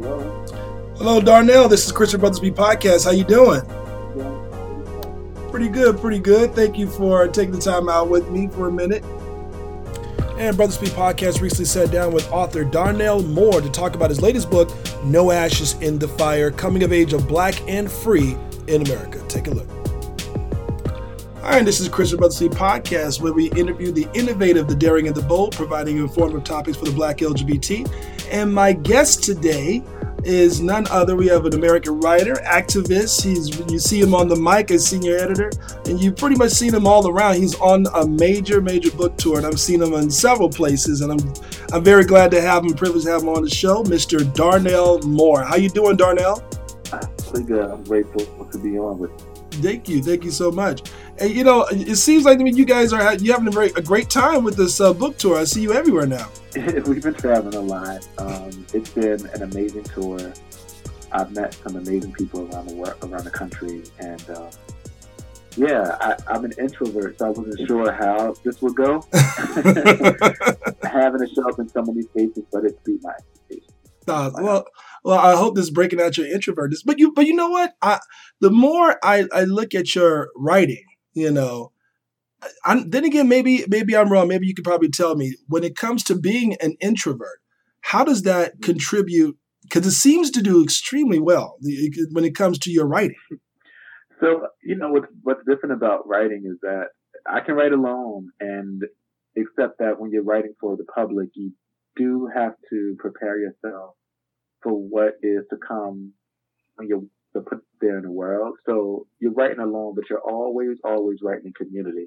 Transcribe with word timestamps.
Hello. 0.00 0.46
Hello, 0.96 1.20
Darnell. 1.20 1.68
This 1.68 1.84
is 1.84 1.92
Christian 1.92 2.20
Brothers 2.20 2.38
Speak 2.38 2.54
Podcast. 2.54 3.04
How 3.04 3.10
you 3.10 3.22
doing? 3.24 3.60
Pretty 5.50 5.68
good, 5.68 6.00
pretty 6.00 6.18
good. 6.18 6.54
Thank 6.54 6.78
you 6.78 6.88
for 6.88 7.28
taking 7.28 7.52
the 7.52 7.60
time 7.60 7.90
out 7.90 8.08
with 8.08 8.30
me 8.30 8.48
for 8.48 8.68
a 8.68 8.72
minute. 8.72 9.04
And 10.38 10.56
Brothers 10.56 10.76
Speak 10.76 10.90
Podcast 10.90 11.42
recently 11.42 11.66
sat 11.66 11.90
down 11.90 12.14
with 12.14 12.30
author 12.32 12.64
Darnell 12.64 13.22
Moore 13.22 13.60
to 13.60 13.68
talk 13.68 13.94
about 13.94 14.08
his 14.08 14.22
latest 14.22 14.50
book, 14.50 14.70
No 15.04 15.32
Ashes 15.32 15.74
in 15.82 15.98
the 15.98 16.08
Fire 16.08 16.50
Coming 16.50 16.82
of 16.82 16.94
Age 16.94 17.12
of 17.12 17.28
Black 17.28 17.60
and 17.68 17.92
Free 17.92 18.34
in 18.68 18.80
America. 18.86 19.22
Take 19.28 19.48
a 19.48 19.50
look. 19.50 19.79
All 21.50 21.56
right, 21.56 21.64
this 21.64 21.80
is 21.80 21.88
Christian 21.88 22.18
Brothers 22.18 22.36
Speak 22.36 22.52
Podcast, 22.52 23.20
where 23.20 23.32
we 23.32 23.50
interview 23.50 23.90
the 23.90 24.06
innovative, 24.14 24.68
the 24.68 24.74
daring, 24.76 25.08
and 25.08 25.16
the 25.16 25.22
bold, 25.22 25.52
providing 25.56 25.96
informative 25.96 26.44
topics 26.44 26.78
for 26.78 26.84
the 26.84 26.92
Black 26.92 27.16
LGBT. 27.16 27.90
And 28.30 28.54
my 28.54 28.72
guest 28.72 29.24
today 29.24 29.82
is 30.22 30.60
none 30.60 30.86
other. 30.90 31.16
We 31.16 31.26
have 31.26 31.46
an 31.46 31.54
American 31.54 31.98
writer, 31.98 32.34
activist. 32.46 33.24
He's 33.24 33.58
you 33.68 33.80
see 33.80 34.00
him 34.00 34.14
on 34.14 34.28
the 34.28 34.36
mic 34.36 34.70
as 34.70 34.86
senior 34.86 35.16
editor, 35.16 35.50
and 35.86 36.00
you've 36.00 36.14
pretty 36.14 36.36
much 36.36 36.52
seen 36.52 36.72
him 36.72 36.86
all 36.86 37.08
around. 37.08 37.34
He's 37.34 37.56
on 37.56 37.84
a 37.96 38.06
major, 38.06 38.60
major 38.60 38.92
book 38.92 39.16
tour, 39.16 39.38
and 39.38 39.44
I've 39.44 39.58
seen 39.58 39.82
him 39.82 39.92
in 39.94 40.08
several 40.08 40.50
places. 40.50 41.00
And 41.00 41.10
I'm 41.10 41.34
I'm 41.72 41.82
very 41.82 42.04
glad 42.04 42.30
to 42.30 42.40
have 42.40 42.64
him, 42.64 42.74
privileged 42.74 43.06
to 43.06 43.10
have 43.10 43.22
him 43.22 43.28
on 43.28 43.42
the 43.42 43.50
show, 43.50 43.82
Mr. 43.82 44.22
Darnell 44.34 45.00
Moore. 45.00 45.42
How 45.42 45.56
you 45.56 45.68
doing, 45.68 45.96
Darnell? 45.96 46.44
Pretty 47.28 47.44
good. 47.44 47.68
I'm 47.68 47.82
grateful 47.82 48.46
to 48.52 48.58
be 48.58 48.78
on 48.78 49.00
with. 49.00 49.10
Thank 49.50 49.88
you, 49.88 50.02
thank 50.02 50.24
you 50.24 50.30
so 50.30 50.50
much. 50.50 50.90
And 51.18 51.30
you 51.30 51.44
know, 51.44 51.66
it 51.70 51.96
seems 51.96 52.24
like 52.24 52.38
I 52.38 52.42
mean, 52.42 52.56
you 52.56 52.64
guys 52.64 52.92
are 52.92 53.14
you 53.14 53.32
having 53.32 53.48
a 53.48 53.50
very 53.50 53.70
a 53.76 53.82
great 53.82 54.10
time 54.10 54.44
with 54.44 54.56
this 54.56 54.80
uh, 54.80 54.92
book 54.92 55.18
tour. 55.18 55.38
I 55.38 55.44
see 55.44 55.62
you 55.62 55.72
everywhere 55.72 56.06
now. 56.06 56.28
We've 56.54 57.02
been 57.02 57.14
traveling 57.14 57.54
a 57.54 57.60
lot. 57.60 58.06
Um, 58.18 58.66
it's 58.72 58.90
been 58.90 59.26
an 59.28 59.42
amazing 59.42 59.84
tour. 59.84 60.32
I've 61.12 61.32
met 61.32 61.54
some 61.54 61.76
amazing 61.76 62.12
people 62.12 62.48
around 62.52 62.68
the 62.68 62.74
world, 62.74 62.94
around 63.02 63.24
the 63.24 63.30
country, 63.30 63.82
and 63.98 64.30
uh, 64.30 64.50
yeah, 65.56 65.96
I, 66.00 66.36
am 66.36 66.44
an 66.44 66.52
introvert, 66.58 67.18
so 67.18 67.26
I 67.26 67.28
wasn't 67.30 67.66
sure 67.66 67.90
how 67.90 68.34
this 68.44 68.62
would 68.62 68.76
go. 68.76 69.04
Having 69.12 71.20
to 71.20 71.28
show 71.34 71.48
up 71.48 71.58
in 71.58 71.68
so 71.68 71.82
many 71.82 72.04
places, 72.04 72.44
but 72.52 72.64
it 72.64 72.82
beat 72.84 73.02
my 73.02 73.10
expectations. 73.10 73.72
Uh, 74.06 74.30
well, 74.34 74.64
well, 75.04 75.18
I 75.18 75.36
hope 75.36 75.54
this 75.54 75.64
is 75.64 75.70
breaking 75.70 76.00
out 76.00 76.18
your 76.18 76.26
introvertness. 76.26 76.84
But 76.84 76.98
you, 76.98 77.12
but 77.12 77.26
you 77.26 77.34
know 77.34 77.48
what? 77.48 77.74
I 77.82 78.00
the 78.40 78.50
more 78.50 78.98
I, 79.02 79.26
I 79.32 79.44
look 79.44 79.74
at 79.74 79.94
your 79.94 80.28
writing, 80.36 80.84
you 81.12 81.30
know, 81.30 81.72
I'm, 82.64 82.90
then 82.90 83.04
again, 83.04 83.28
maybe 83.28 83.64
maybe 83.68 83.96
I'm 83.96 84.10
wrong. 84.10 84.28
Maybe 84.28 84.46
you 84.46 84.54
could 84.54 84.64
probably 84.64 84.90
tell 84.90 85.14
me 85.16 85.36
when 85.48 85.64
it 85.64 85.76
comes 85.76 86.02
to 86.04 86.18
being 86.18 86.56
an 86.60 86.76
introvert, 86.80 87.40
how 87.82 88.04
does 88.04 88.22
that 88.22 88.62
contribute? 88.62 89.36
Because 89.62 89.86
it 89.86 89.92
seems 89.92 90.30
to 90.32 90.42
do 90.42 90.62
extremely 90.62 91.18
well 91.18 91.56
when 92.12 92.24
it 92.24 92.34
comes 92.34 92.58
to 92.60 92.70
your 92.70 92.86
writing. 92.86 93.16
So 94.20 94.48
you 94.62 94.76
know 94.76 94.90
what's 94.90 95.06
what's 95.22 95.40
different 95.48 95.74
about 95.74 96.06
writing 96.06 96.42
is 96.44 96.58
that 96.62 96.88
I 97.26 97.40
can 97.40 97.54
write 97.54 97.72
alone, 97.72 98.28
and 98.38 98.82
except 99.34 99.78
that 99.78 99.98
when 99.98 100.10
you're 100.10 100.24
writing 100.24 100.54
for 100.60 100.76
the 100.76 100.84
public, 100.94 101.30
you 101.34 101.52
do 101.96 102.28
have 102.34 102.52
to 102.70 102.96
prepare 102.98 103.38
yourself 103.38 103.94
for 104.62 104.72
what 104.72 105.14
is 105.22 105.44
to 105.50 105.56
come 105.66 106.12
when 106.76 106.88
you're 106.88 107.02
put 107.32 107.58
there 107.80 107.96
in 107.96 108.04
the 108.04 108.10
world. 108.10 108.56
So 108.66 109.06
you're 109.20 109.32
writing 109.32 109.60
alone, 109.60 109.94
but 109.94 110.04
you're 110.10 110.20
always, 110.20 110.78
always 110.84 111.18
writing 111.22 111.46
in 111.46 111.52
community. 111.52 112.06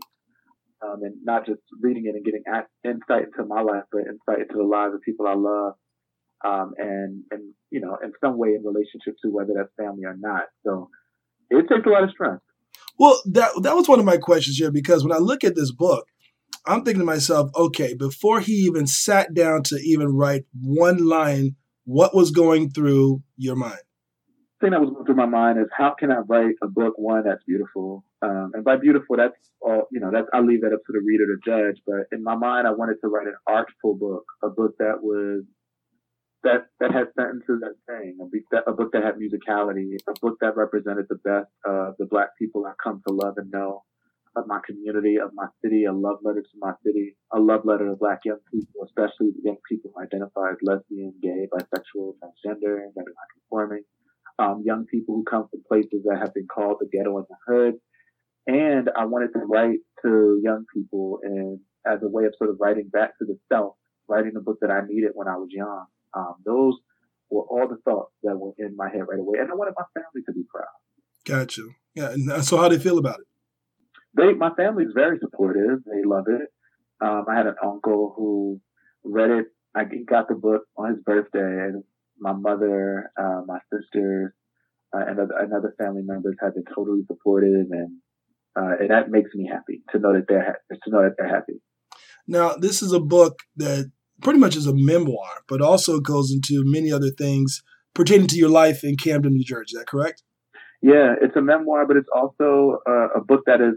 Um, 0.82 1.00
and 1.04 1.16
not 1.24 1.46
just 1.46 1.62
reading 1.82 2.08
it 2.08 2.16
and 2.16 2.26
getting 2.26 2.44
insight 2.84 3.28
into 3.32 3.48
my 3.48 3.62
life, 3.62 3.84
but 3.92 4.02
insight 4.02 4.42
into 4.42 4.56
the 4.58 4.68
lives 4.68 4.94
of 4.94 5.02
people 5.02 5.28
I 5.28 5.36
love. 5.36 5.74
Um, 6.46 6.74
and, 6.78 7.24
and, 7.32 7.54
you 7.72 7.80
know, 7.80 7.98
in 8.04 8.12
some 8.20 8.38
way 8.38 8.50
in 8.50 8.66
relationship 8.66 9.16
to 9.24 9.30
whether 9.32 9.54
that's 9.56 9.70
family 9.78 10.04
or 10.04 10.18
not. 10.18 10.44
So 10.66 10.90
it 11.50 11.70
takes 11.70 11.86
a 11.86 11.90
lot 11.90 12.04
of 12.04 12.10
strength. 12.12 12.44
Well, 13.00 13.22
that, 13.32 13.52
that 13.64 13.78
was 13.78 13.88
one 13.88 14.00
of 14.00 14.06
my 14.06 14.18
questions 14.18 14.58
here 14.58 14.72
because 14.72 15.04
when 15.04 15.14
I 15.14 15.20
look 15.20 15.46
at 15.46 15.56
this 15.56 15.72
book, 15.72 16.06
I'm 16.66 16.84
thinking 16.84 17.00
to 17.00 17.06
myself, 17.06 17.50
okay, 17.56 17.94
before 17.94 18.42
he 18.42 18.54
even 18.54 18.88
sat 18.88 19.34
down 19.34 19.64
to 19.64 19.76
even 19.78 20.16
write 20.16 20.44
one 20.62 21.08
line, 21.08 21.56
what 21.86 22.16
was 22.16 22.32
going 22.32 22.70
through 22.70 23.22
your 23.38 23.56
mind? 23.56 23.80
The 24.60 24.68
thing 24.68 24.72
that 24.72 24.82
was 24.82 24.92
going 24.92 25.06
through 25.06 25.16
my 25.16 25.26
mind 25.26 25.60
is 25.60 25.68
how 25.76 25.94
can 25.98 26.12
I 26.12 26.20
write 26.20 26.56
a 26.64 26.68
book 26.68 26.94
one 26.98 27.24
that's 27.26 27.44
beautiful, 27.46 28.06
um, 28.22 28.52
and 28.54 28.64
by 28.64 28.78
beautiful 28.78 29.18
that's 29.18 29.36
all 29.62 29.88
you 29.92 30.00
know. 30.00 30.10
That's 30.12 30.28
I 30.34 30.40
leave 30.40 30.62
that 30.62 30.72
up 30.74 30.80
to 30.86 30.94
the 30.94 31.02
reader 31.06 31.26
to 31.28 31.38
judge. 31.44 31.82
But 31.86 32.08
in 32.16 32.24
my 32.24 32.36
mind, 32.36 32.68
I 32.68 32.72
wanted 32.72 32.96
to 33.02 33.10
write 33.10 33.28
an 33.28 33.36
artful 33.48 33.96
book, 33.96 34.24
a 34.42 34.50
book 34.50 34.76
that 34.80 35.04
was 35.04 35.44
that 36.44 36.68
that 36.80 36.92
had 36.92 37.08
sentences 37.20 37.60
that 37.62 37.76
sang, 37.88 38.18
a 38.22 38.26
book 38.26 38.44
that, 38.52 38.64
a 38.68 38.74
book 38.74 38.92
that 38.94 39.04
had 39.04 39.16
musicality, 39.16 39.96
a 40.08 40.14
book 40.22 40.38
that 40.42 40.56
represented 40.56 41.08
the 41.10 41.20
best 41.24 41.52
of 41.66 41.96
the 42.00 42.06
black 42.06 42.30
people 42.40 42.66
I 42.66 42.74
come 42.82 43.02
to 43.08 43.14
love 43.14 43.36
and 43.38 43.52
know, 43.52 43.84
of 44.36 44.48
my 44.48 44.60
community, 44.66 45.18
of 45.18 45.32
my 45.34 45.48
city, 45.64 45.86
a 45.86 45.94
love 45.94 46.18
letter 46.24 46.42
to 46.42 46.58
my 46.60 46.74
city, 46.86 47.16
a 47.32 47.40
love 47.40 47.62
letter 47.66 47.88
to 47.90 47.96
black 47.96 48.20
young 48.26 48.40
people, 48.52 48.86
especially 48.86 49.32
young 49.44 49.58
people 49.70 49.92
who 49.94 50.02
identify 50.02 50.52
as 50.52 50.58
lesbian, 50.62 51.14
gay, 51.22 51.48
bisexual, 51.54 52.14
transgender, 52.18 52.82
and 52.82 52.94
nonconforming 52.96 53.84
um, 54.40 54.64
young 54.66 54.86
people 54.86 55.16
who 55.16 55.24
come 55.24 55.48
from 55.50 55.64
places 55.68 56.04
that 56.06 56.20
have 56.20 56.34
been 56.34 56.48
called 56.48 56.78
the 56.80 56.88
ghetto 56.92 57.18
and 57.18 57.26
the 57.30 57.36
hood. 57.48 57.74
And 58.48 58.90
I 58.98 59.06
wanted 59.06 59.32
to 59.34 59.40
write 59.40 59.80
to 60.04 60.40
young 60.44 60.66
people 60.74 61.20
and 61.24 61.60
as 61.86 62.00
a 62.02 62.08
way 62.08 62.26
of 62.26 62.34
sort 62.38 62.50
of 62.50 62.58
writing 62.60 62.90
back 62.92 63.18
to 63.20 63.26
the 63.26 63.38
self, 63.52 63.76
writing 64.08 64.32
the 64.34 64.42
book 64.42 64.58
that 64.62 64.72
I 64.72 64.82
needed 64.88 65.12
when 65.14 65.28
I 65.28 65.36
was 65.36 65.50
young. 65.52 65.86
Um, 66.14 66.36
those 66.46 66.74
were 67.30 67.44
all 67.44 67.68
the 67.68 67.78
thoughts 67.84 68.12
that 68.24 68.38
were 68.38 68.54
in 68.58 68.76
my 68.76 68.90
head 68.90 69.04
right 69.08 69.20
away. 69.20 69.40
And 69.40 69.52
I 69.52 69.56
wanted 69.56 69.74
my 69.78 69.84
family 69.94 70.24
to 70.26 70.34
be 70.34 70.44
proud. 70.54 70.66
Gotcha. 71.26 71.64
Yeah. 71.96 72.12
And 72.12 72.32
uh, 72.32 72.42
so 72.42 72.58
how 72.58 72.70
do 72.70 72.78
they 72.78 72.84
feel 72.84 72.98
about 72.98 73.20
it? 73.20 73.28
They, 74.16 74.34
my 74.34 74.54
family 74.56 74.84
is 74.84 74.92
very 74.94 75.18
supportive. 75.20 75.80
They 75.86 76.04
love 76.06 76.26
it. 76.28 76.50
Um, 77.02 77.26
I 77.30 77.36
had 77.36 77.48
an 77.48 77.56
uncle 77.64 78.14
who 78.16 78.62
read 79.04 79.32
it. 79.32 79.46
I 79.76 79.86
got 80.08 80.28
the 80.28 80.36
book 80.36 80.64
on 80.78 80.90
his 80.90 81.04
birthday 81.04 81.40
and 81.40 81.84
my 82.20 82.34
mother, 82.34 83.12
uh, 83.20 83.42
my 83.46 83.60
sisters, 83.72 84.32
uh, 84.96 85.04
and 85.08 85.20
other 85.20 85.74
family 85.78 86.04
members 86.04 86.36
have 86.42 86.54
been 86.54 86.64
totally 86.74 87.02
supportive, 87.08 87.68
and 87.72 87.98
uh, 88.56 88.76
and 88.80 88.92
that 88.92 89.10
makes 89.10 89.32
me 89.34 89.50
happy 89.52 89.82
to 89.92 90.00
know 90.00 90.14
that 90.14 90.26
they're 90.28 90.46
ha- 90.46 90.76
to 90.84 90.90
know 90.90 91.02
that 91.02 91.16
they're 91.18 91.28
happy. 91.28 91.62
Now, 92.28 92.54
this 92.54 92.82
is 92.82 92.94
a 92.94 93.00
book 93.00 93.40
that 93.58 93.92
pretty 94.22 94.40
much 94.40 94.56
is 94.56 94.68
a 94.68 94.74
memoir, 94.76 95.42
but 95.48 95.62
also 95.62 96.00
goes 96.00 96.32
into 96.32 96.64
many 96.66 96.92
other 96.92 97.10
things 97.10 97.64
pertaining 97.94 98.28
to 98.28 98.38
your 98.38 98.50
life 98.50 98.84
in 98.84 98.96
Camden, 98.96 99.34
New 99.34 99.44
Jersey. 99.44 99.74
Is 99.74 99.80
that 99.80 99.88
correct? 99.88 100.24
Yeah, 100.82 101.16
it's 101.22 101.36
a 101.36 101.42
memoir, 101.42 101.88
but 101.88 101.98
it's 101.98 102.10
also 102.16 102.80
a, 102.86 103.20
a 103.20 103.22
book 103.24 103.42
that 103.48 103.62
is 103.62 103.76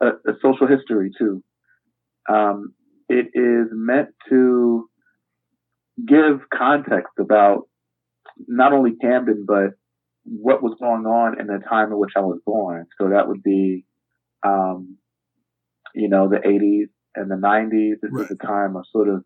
a, 0.00 0.06
a 0.06 0.34
social 0.42 0.66
history 0.66 1.10
too. 1.18 1.42
Um, 2.28 2.74
it 3.08 3.28
is 3.34 3.68
meant 3.72 4.08
to 4.28 4.88
give 6.06 6.40
context 6.52 7.14
about 7.18 7.68
not 8.46 8.72
only 8.72 8.96
Camden, 9.00 9.44
but 9.46 9.70
what 10.24 10.62
was 10.62 10.76
going 10.78 11.06
on 11.06 11.40
in 11.40 11.46
the 11.46 11.58
time 11.68 11.90
in 11.90 11.98
which 11.98 12.12
I 12.16 12.20
was 12.20 12.40
born. 12.44 12.86
So 13.00 13.08
that 13.10 13.28
would 13.28 13.42
be, 13.42 13.84
um, 14.46 14.98
you 15.94 16.08
know, 16.08 16.28
the 16.28 16.36
80s 16.36 16.88
and 17.14 17.30
the 17.30 17.36
90s. 17.36 18.00
This 18.02 18.10
right. 18.12 18.28
was 18.28 18.30
a 18.30 18.46
time 18.46 18.76
of 18.76 18.84
sort 18.92 19.08
of 19.08 19.24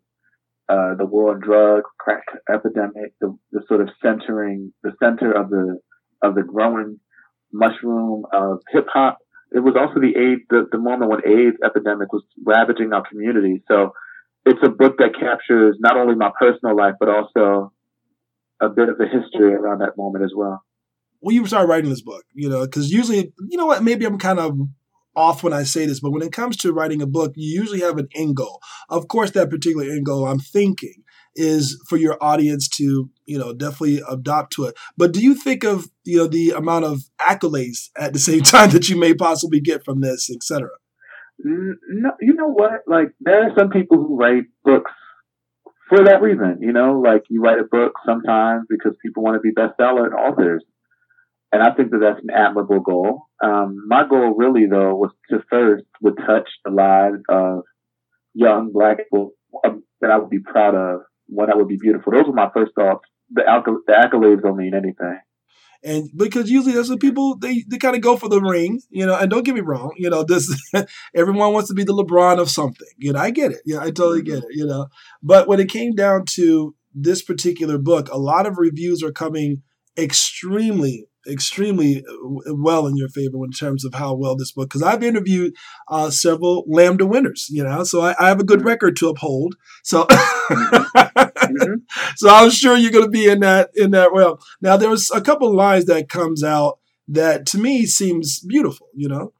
uh, 0.69 0.95
the 0.95 1.05
war 1.05 1.33
on 1.33 1.41
drugs, 1.41 1.89
crack 1.99 2.23
epidemic, 2.51 3.13
the, 3.19 3.37
the 3.51 3.61
sort 3.67 3.81
of 3.81 3.89
centering, 4.01 4.73
the 4.81 4.93
center 5.01 5.31
of 5.31 5.49
the 5.49 5.79
of 6.21 6.35
the 6.35 6.41
growing 6.41 6.99
mushroom 7.51 8.23
of 8.31 8.59
hip 8.71 8.87
hop. 8.91 9.17
It 9.53 9.59
was 9.59 9.75
also 9.79 9.99
the 9.99 10.17
AIDS, 10.17 10.41
the, 10.49 10.67
the 10.71 10.79
moment 10.79 11.11
when 11.11 11.21
AIDS 11.27 11.57
epidemic 11.63 12.11
was 12.11 12.23
ravaging 12.43 12.91
our 12.91 13.03
community. 13.07 13.63
So 13.67 13.93
it's 14.45 14.59
a 14.63 14.69
book 14.69 14.97
that 14.97 15.13
captures 15.17 15.77
not 15.79 15.95
only 15.95 16.15
my 16.15 16.31
personal 16.39 16.75
life, 16.75 16.95
but 16.99 17.09
also 17.09 17.71
a 18.59 18.69
bit 18.69 18.89
of 18.89 18.97
the 18.97 19.05
history 19.05 19.53
around 19.53 19.79
that 19.79 19.97
moment 19.97 20.25
as 20.25 20.31
well. 20.35 20.63
When 21.19 21.35
you 21.35 21.45
started 21.45 21.69
writing 21.69 21.89
this 21.89 22.01
book, 22.01 22.23
you 22.33 22.49
know, 22.49 22.65
because 22.65 22.91
usually, 22.91 23.31
you 23.49 23.57
know 23.57 23.67
what, 23.67 23.83
maybe 23.83 24.05
I'm 24.05 24.17
kind 24.17 24.39
of 24.39 24.57
off 25.15 25.43
when 25.43 25.53
I 25.53 25.63
say 25.63 25.85
this, 25.85 25.99
but 25.99 26.11
when 26.11 26.21
it 26.21 26.31
comes 26.31 26.57
to 26.57 26.73
writing 26.73 27.01
a 27.01 27.07
book, 27.07 27.33
you 27.35 27.59
usually 27.59 27.81
have 27.81 27.97
an 27.97 28.09
end 28.15 28.35
goal. 28.35 28.59
Of 28.89 29.07
course, 29.07 29.31
that 29.31 29.49
particular 29.49 29.85
end 29.89 30.05
goal 30.05 30.25
I'm 30.25 30.39
thinking 30.39 31.03
is 31.35 31.81
for 31.87 31.97
your 31.97 32.17
audience 32.21 32.67
to, 32.67 33.09
you 33.25 33.37
know, 33.39 33.53
definitely 33.53 34.01
adopt 34.09 34.53
to 34.53 34.65
it. 34.65 34.75
But 34.97 35.13
do 35.13 35.21
you 35.21 35.35
think 35.35 35.63
of, 35.63 35.87
you 36.03 36.17
know, 36.17 36.27
the 36.27 36.51
amount 36.51 36.85
of 36.85 37.03
accolades 37.19 37.89
at 37.97 38.13
the 38.13 38.19
same 38.19 38.41
time 38.43 38.71
that 38.71 38.89
you 38.89 38.97
may 38.99 39.13
possibly 39.13 39.59
get 39.59 39.83
from 39.83 40.01
this, 40.01 40.29
etc.? 40.29 40.69
No, 41.39 42.11
you 42.21 42.33
know 42.35 42.49
what? 42.49 42.83
Like 42.87 43.13
there 43.19 43.43
are 43.43 43.55
some 43.57 43.69
people 43.69 43.97
who 43.97 44.15
write 44.15 44.45
books 44.63 44.91
for 45.89 46.03
that 46.05 46.21
reason, 46.21 46.59
you 46.61 46.71
know, 46.71 46.99
like 46.99 47.23
you 47.29 47.41
write 47.41 47.59
a 47.59 47.63
book 47.63 47.93
sometimes 48.05 48.65
because 48.69 48.95
people 49.01 49.23
want 49.23 49.35
to 49.35 49.41
be 49.41 49.51
bestseller 49.51 50.13
authors. 50.13 50.63
And 51.53 51.61
I 51.61 51.71
think 51.71 51.91
that 51.91 51.99
that's 51.99 52.21
an 52.21 52.31
admirable 52.35 52.81
goal. 52.81 53.27
Um, 53.43 53.77
my 53.87 54.07
goal 54.07 54.33
really 54.35 54.65
though 54.65 54.95
was 54.95 55.11
to 55.29 55.43
first 55.49 55.85
would 56.01 56.17
touch 56.17 56.49
the 56.65 56.71
lives 56.71 57.21
of 57.29 57.61
young 58.33 58.71
black 58.73 58.97
people 58.97 59.31
um, 59.63 59.83
that 60.01 60.11
I 60.11 60.17
would 60.17 60.31
be 60.31 60.39
proud 60.39 60.75
of, 60.75 61.01
one 61.27 61.47
that 61.47 61.57
would 61.57 61.67
be 61.67 61.77
beautiful. 61.77 62.11
Those 62.11 62.25
were 62.25 62.33
my 62.33 62.49
first 62.53 62.73
thoughts 62.75 63.05
the, 63.29 63.43
the 63.87 63.93
accolades 63.93 64.41
don't 64.41 64.57
mean 64.57 64.73
anything 64.73 65.19
and 65.83 66.09
because 66.15 66.49
usually 66.49 66.73
that's 66.73 66.89
what 66.89 66.99
people 66.99 67.37
they, 67.37 67.63
they 67.67 67.77
kind 67.77 67.95
of 67.95 68.01
go 68.01 68.15
for 68.15 68.29
the 68.29 68.41
ring, 68.41 68.81
you 68.89 69.05
know. 69.05 69.15
And 69.15 69.29
don't 69.29 69.43
get 69.43 69.55
me 69.55 69.61
wrong, 69.61 69.91
you 69.97 70.09
know, 70.09 70.23
this 70.23 70.49
everyone 71.15 71.53
wants 71.53 71.67
to 71.69 71.73
be 71.73 71.83
the 71.83 71.93
LeBron 71.93 72.39
of 72.39 72.49
something, 72.49 72.87
you 72.97 73.11
know. 73.11 73.19
I 73.19 73.31
get 73.31 73.51
it, 73.51 73.61
yeah, 73.65 73.79
I 73.79 73.91
totally 73.91 74.21
get 74.21 74.35
mm-hmm. 74.35 74.51
it, 74.51 74.55
you 74.55 74.65
know. 74.65 74.87
But 75.21 75.47
when 75.47 75.59
it 75.59 75.69
came 75.69 75.93
down 75.93 76.25
to 76.35 76.75
this 76.95 77.21
particular 77.21 77.77
book, 77.77 78.07
a 78.09 78.17
lot 78.17 78.45
of 78.45 78.57
reviews 78.57 79.03
are 79.03 79.11
coming 79.11 79.61
extremely 79.97 81.07
extremely 81.27 82.03
uh, 82.07 82.53
well 82.55 82.87
in 82.87 82.97
your 82.97 83.09
favor 83.09 83.37
in 83.43 83.51
terms 83.51 83.85
of 83.85 83.93
how 83.93 84.13
well 84.13 84.35
this 84.35 84.51
book 84.51 84.69
because 84.69 84.83
i've 84.83 85.03
interviewed 85.03 85.53
uh, 85.89 86.09
several 86.09 86.63
lambda 86.67 87.05
winners 87.05 87.47
you 87.49 87.63
know 87.63 87.83
so 87.83 88.01
I, 88.01 88.15
I, 88.19 88.27
have 88.27 88.39
a 88.39 88.45
good 88.45 88.65
record 88.65 88.95
to 88.97 89.09
uphold 89.09 89.55
so 89.83 90.05
mm-hmm. 90.05 91.75
so 92.15 92.29
i'm 92.29 92.49
sure 92.49 92.77
you're 92.77 92.91
going 92.91 93.05
to 93.05 93.09
be 93.09 93.27
in 93.27 93.39
that 93.39 93.69
in 93.75 93.91
that 93.91 94.13
well 94.13 94.39
now 94.61 94.77
there's 94.77 95.09
a 95.11 95.21
couple 95.21 95.53
lines 95.53 95.85
that 95.85 96.09
comes 96.09 96.43
out 96.43 96.79
that 97.07 97.45
to 97.47 97.57
me 97.57 97.85
seems 97.85 98.39
beautiful 98.41 98.87
you 98.93 99.07
know 99.07 99.33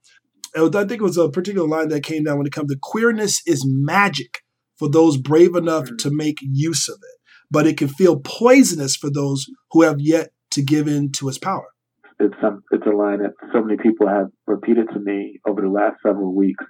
was, 0.56 0.76
i 0.76 0.86
think 0.86 1.02
it 1.02 1.04
was 1.04 1.18
a 1.18 1.30
particular 1.30 1.68
line 1.68 1.90
that 1.90 2.04
came 2.04 2.24
down 2.24 2.38
when 2.38 2.48
it 2.48 2.54
comes 2.54 2.72
to 2.72 2.80
queerness 2.82 3.42
is 3.46 3.66
magic 3.68 4.40
for 4.78 4.90
those 4.90 5.18
brave 5.18 5.56
enough 5.56 5.86
mm-hmm. 5.86 5.98
to 5.98 6.12
make 6.12 6.38
use 6.42 6.88
of 6.88 6.96
it 6.96 7.20
but 7.52 7.68
it 7.68 7.78
can 7.78 7.88
feel 7.88 8.20
poisonous 8.20 8.96
for 8.96 9.10
those 9.10 9.48
who 9.72 9.82
have 9.82 10.00
yet 10.00 10.32
to 10.50 10.62
give 10.62 10.88
in 10.88 11.12
to 11.12 11.28
its 11.28 11.38
power 11.38 11.73
it's 12.20 12.36
some 12.42 12.64
it's 12.72 12.86
a 12.86 12.90
line 12.96 13.20
that 13.20 13.34
so 13.52 13.64
many 13.64 13.78
people 13.78 14.08
have 14.08 14.28
repeated 14.48 14.88
to 14.94 15.00
me 15.00 15.40
over 15.48 15.62
the 15.62 15.70
last 15.70 15.98
several 16.06 16.34
weeks. 16.34 16.64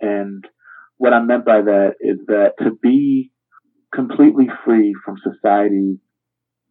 And 0.00 0.44
what 0.96 1.12
I 1.12 1.20
meant 1.20 1.44
by 1.44 1.62
that 1.62 1.94
is 2.00 2.18
that 2.26 2.54
to 2.62 2.72
be 2.82 3.30
completely 3.94 4.48
free 4.64 4.94
from 5.04 5.16
society's 5.22 5.98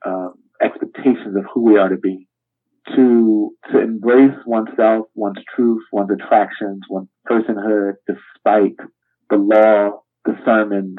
uh, 0.05 0.29
expectations 0.61 1.35
of 1.35 1.45
who 1.53 1.63
we 1.63 1.77
are 1.77 1.89
to 1.89 1.97
be, 1.97 2.27
to 2.95 3.51
to 3.71 3.79
embrace 3.79 4.37
oneself, 4.45 5.07
one's 5.15 5.43
truth, 5.55 5.83
one's 5.91 6.11
attractions, 6.11 6.81
one's 6.89 7.09
personhood, 7.29 7.93
despite 8.07 8.75
the 9.29 9.37
law, 9.37 10.01
the 10.25 10.37
sermons, 10.45 10.97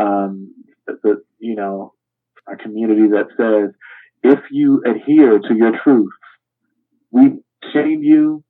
um, 0.00 0.54
the, 0.86 0.94
the 1.02 1.22
you 1.38 1.54
know, 1.54 1.92
our 2.46 2.56
community 2.56 3.08
that 3.08 3.26
says 3.36 3.74
if 4.22 4.40
you 4.50 4.82
adhere 4.86 5.38
to 5.38 5.54
your 5.54 5.72
truth, 5.82 6.12
we 7.12 7.38
shame 7.72 8.02
you. 8.02 8.42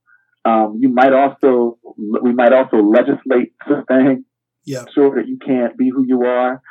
Um, 0.45 0.79
you 0.81 0.89
might 0.89 1.13
also, 1.13 1.79
we 1.97 2.33
might 2.33 2.53
also 2.53 2.79
legislate 2.79 3.53
something. 3.69 4.25
Yeah. 4.65 4.85
So 4.95 5.13
that 5.17 5.27
you 5.27 5.39
can't 5.45 5.77
be 5.77 5.91
who 5.91 6.05
you 6.07 6.25
are. 6.25 6.63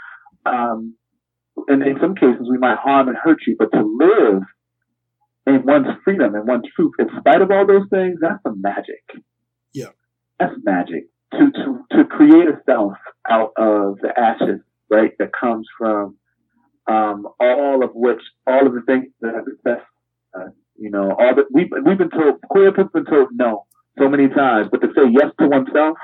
Um, 0.46 0.96
and 1.68 1.84
in 1.84 1.98
some 2.02 2.16
cases 2.16 2.48
we 2.50 2.58
might 2.58 2.78
harm 2.78 3.10
and 3.10 3.18
hurt 3.18 3.40
you, 3.46 3.56
but 3.60 3.72
to 3.74 3.84
live 3.84 4.44
in 5.46 5.66
one's 5.66 5.88
freedom 6.04 6.34
and 6.36 6.48
one's 6.48 6.66
truth, 6.76 6.94
in 7.00 7.10
spite 7.20 7.42
of 7.42 7.52
all 7.52 7.68
those 7.68 7.88
things, 7.90 8.18
that's 8.22 8.42
the 8.46 8.56
magic. 8.56 9.04
Yeah. 9.74 9.90
That's 10.40 10.56
magic. 10.64 11.10
To, 11.34 11.52
to, 11.52 11.98
to 11.98 12.06
create 12.06 12.48
a 12.48 12.62
self 12.66 12.94
out 13.30 13.52
of 13.58 14.00
the 14.02 14.12
ashes, 14.18 14.62
right, 14.90 15.12
that 15.20 15.32
comes 15.40 15.68
from, 15.78 16.18
um, 16.88 17.28
all 17.40 17.84
of 17.84 17.92
which, 17.94 18.22
all 18.48 18.66
of 18.68 18.74
the 18.74 18.82
things 18.82 19.08
that 19.22 19.34
have 19.36 19.46
been 19.64 19.78
uh, 20.34 20.50
you 20.78 20.90
know, 20.90 21.12
all 21.12 21.36
the, 21.36 21.44
we've, 21.52 21.70
we've 21.86 21.98
been 21.98 22.10
told, 22.10 22.42
queer 22.50 22.72
people 22.72 22.84
have 22.84 22.94
been 22.94 23.06
told 23.06 23.30
no 23.34 23.66
so 24.00 24.10
many 24.10 24.28
times, 24.30 24.68
but 24.72 24.82
to 24.82 24.88
say 24.96 25.04
yes 25.12 25.32
to 25.40 25.48
oneself 25.48 25.98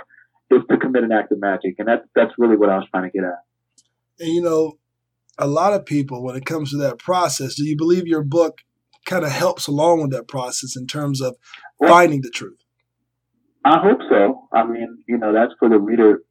is 0.52 0.62
to 0.70 0.78
commit 0.78 1.04
an 1.04 1.12
act 1.12 1.32
of 1.32 1.40
magic. 1.40 1.76
And 1.80 1.88
that's, 1.88 2.04
that's 2.16 2.32
really 2.38 2.58
what 2.58 2.70
I 2.70 2.78
was 2.78 2.88
trying 2.92 3.10
to 3.10 3.18
get 3.18 3.24
at. 3.24 3.40
And, 4.20 4.30
you 4.30 4.42
know, 4.42 4.78
a 5.38 5.48
lot 5.48 5.74
of 5.74 5.86
people, 5.86 6.24
when 6.24 6.36
it 6.36 6.46
comes 6.46 6.72
to 6.72 6.78
that 6.78 7.00
process, 7.00 7.56
do 7.56 7.66
you 7.66 7.78
believe 7.78 8.08
your 8.08 8.24
book 8.24 8.62
kind 9.06 9.24
of 9.24 9.32
helps 9.32 9.68
along 9.68 10.02
with 10.02 10.12
that 10.12 10.28
process 10.28 10.76
in 10.76 10.88
terms 10.88 11.22
of 11.22 11.36
well, 11.80 11.90
finding 11.90 12.22
the 12.22 12.30
truth? 12.30 12.60
I 13.64 13.80
hope 13.80 14.00
so. 14.10 14.48
I 14.54 14.66
mean, 14.66 15.04
you 15.08 15.18
know, 15.18 15.34
that's 15.34 15.54
for 15.60 15.70
the 15.70 15.80
reader 15.80 16.22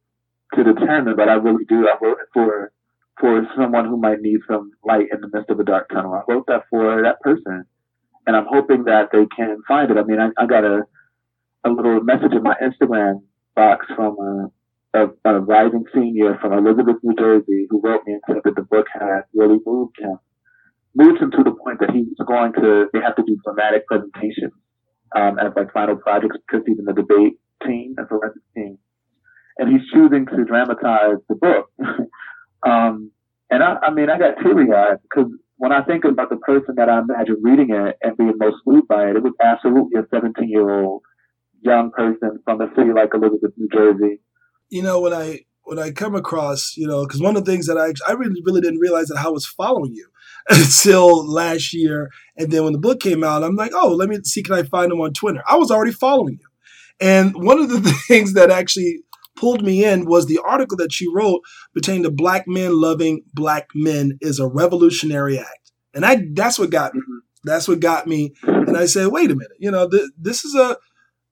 to 0.55 0.63
determine, 0.63 1.15
but 1.15 1.29
I 1.29 1.33
really 1.33 1.65
do. 1.65 1.87
I 1.87 1.95
wrote 2.01 2.17
it 2.19 2.27
for 2.33 2.71
for 3.19 3.47
someone 3.57 3.85
who 3.85 3.97
might 3.97 4.21
need 4.21 4.39
some 4.47 4.71
light 4.85 5.07
in 5.11 5.21
the 5.21 5.29
midst 5.33 5.49
of 5.49 5.59
a 5.59 5.63
dark 5.63 5.89
tunnel. 5.89 6.13
I 6.13 6.21
wrote 6.31 6.45
that 6.47 6.63
for 6.69 7.01
that 7.01 7.19
person 7.21 7.65
and 8.27 8.35
I'm 8.35 8.45
hoping 8.47 8.83
that 8.83 9.09
they 9.11 9.25
can 9.35 9.61
find 9.67 9.89
it. 9.89 9.97
I 9.97 10.03
mean, 10.03 10.19
I, 10.19 10.29
I 10.37 10.45
got 10.45 10.63
a 10.65 10.83
a 11.63 11.69
little 11.69 12.01
message 12.01 12.33
in 12.33 12.43
my 12.43 12.55
Instagram 12.61 13.21
box 13.55 13.85
from 13.95 14.51
a, 14.93 14.99
a, 14.99 15.07
a 15.25 15.39
rising 15.39 15.83
senior 15.93 16.37
from 16.39 16.53
Elizabeth, 16.53 16.97
New 17.03 17.15
Jersey, 17.15 17.67
who 17.69 17.81
wrote 17.81 18.01
me 18.05 18.13
and 18.13 18.21
said 18.27 18.41
that 18.43 18.55
the 18.55 18.61
book 18.61 18.85
had 18.93 19.23
really 19.33 19.57
moved 19.65 19.97
him, 19.99 20.17
moved 20.95 21.21
him 21.21 21.31
to 21.31 21.43
the 21.43 21.51
point 21.51 21.79
that 21.79 21.91
he's 21.91 22.07
going 22.25 22.53
to 22.53 22.89
they 22.93 22.99
have 22.99 23.15
to 23.15 23.23
do 23.23 23.37
dramatic 23.43 23.87
presentations 23.87 24.53
um, 25.15 25.39
as 25.39 25.51
like 25.55 25.71
final 25.73 25.95
projects 25.95 26.37
because 26.45 26.65
he's 26.67 26.77
in 26.77 26.85
the 26.85 26.93
debate 26.93 27.39
team 27.65 27.95
and 27.97 28.07
forensic 28.07 28.43
team, 28.53 28.77
and 29.57 29.71
he's 29.71 29.87
choosing 29.93 30.25
to 30.27 30.43
dramatize 30.45 31.17
the 31.29 31.35
book. 31.35 31.71
um, 32.67 33.11
and 33.49 33.63
I, 33.63 33.77
I 33.83 33.91
mean, 33.91 34.09
I 34.09 34.19
got 34.19 34.35
teary 34.43 34.71
eyed 34.73 34.97
because 35.03 35.31
when 35.57 35.71
I 35.71 35.83
think 35.83 36.05
about 36.05 36.29
the 36.29 36.37
person 36.37 36.75
that 36.77 36.89
I 36.89 36.99
imagine 36.99 37.37
reading 37.41 37.71
it 37.71 37.97
and 38.01 38.15
being 38.15 38.33
most 38.37 38.57
moved 38.65 38.87
by 38.87 39.09
it, 39.09 39.15
it 39.15 39.23
was 39.23 39.33
absolutely 39.43 39.99
a 39.99 40.05
17 40.13 40.49
year 40.49 40.83
old 40.83 41.01
young 41.61 41.91
person 41.91 42.39
from 42.45 42.61
a 42.61 42.69
city 42.75 42.91
like 42.93 43.09
Elizabeth, 43.13 43.51
New 43.57 43.67
Jersey. 43.71 44.19
You 44.69 44.83
know, 44.83 44.99
when 44.99 45.13
I 45.13 45.41
when 45.63 45.79
I 45.79 45.91
come 45.91 46.15
across, 46.15 46.75
you 46.77 46.87
know, 46.87 47.05
because 47.05 47.21
one 47.21 47.35
of 47.35 47.43
the 47.43 47.51
things 47.51 47.65
that 47.67 47.77
I 47.77 47.93
I 48.09 48.13
really 48.13 48.41
really 48.45 48.61
didn't 48.61 48.79
realize 48.79 49.07
that 49.07 49.17
I 49.17 49.29
was 49.29 49.45
following 49.45 49.93
you 49.93 50.07
until 50.49 51.27
last 51.27 51.73
year, 51.73 52.09
and 52.37 52.51
then 52.51 52.63
when 52.63 52.73
the 52.73 52.79
book 52.79 52.99
came 52.99 53.23
out, 53.23 53.43
I'm 53.43 53.55
like, 53.55 53.71
oh, 53.73 53.93
let 53.93 54.09
me 54.09 54.17
see, 54.23 54.43
can 54.43 54.55
I 54.55 54.63
find 54.63 54.91
him 54.91 55.01
on 55.01 55.13
Twitter? 55.13 55.43
I 55.47 55.55
was 55.55 55.71
already 55.71 55.91
following 55.91 56.37
you, 56.39 56.47
and 56.99 57.33
one 57.35 57.59
of 57.59 57.69
the 57.69 57.81
things 58.07 58.33
that 58.33 58.51
actually 58.51 58.99
pulled 59.37 59.63
me 59.63 59.83
in 59.83 60.05
was 60.05 60.25
the 60.25 60.39
article 60.43 60.77
that 60.77 60.91
she 60.91 61.07
wrote 61.13 61.41
pertaining 61.73 62.03
to 62.03 62.11
black 62.11 62.45
men 62.47 62.79
loving 62.79 63.23
black 63.33 63.69
men 63.73 64.17
is 64.21 64.39
a 64.39 64.47
revolutionary 64.47 65.39
act. 65.39 65.71
And 65.93 66.05
I 66.05 66.23
that's 66.33 66.59
what 66.59 66.69
got 66.69 66.93
me. 66.93 67.01
Mm-hmm. 67.01 67.17
That's 67.43 67.67
what 67.67 67.79
got 67.79 68.07
me. 68.07 68.33
And 68.43 68.77
I 68.77 68.85
said, 68.85 69.07
wait 69.07 69.31
a 69.31 69.35
minute, 69.35 69.57
you 69.59 69.71
know, 69.71 69.87
th- 69.89 70.09
this 70.17 70.43
is 70.43 70.53
a 70.55 70.77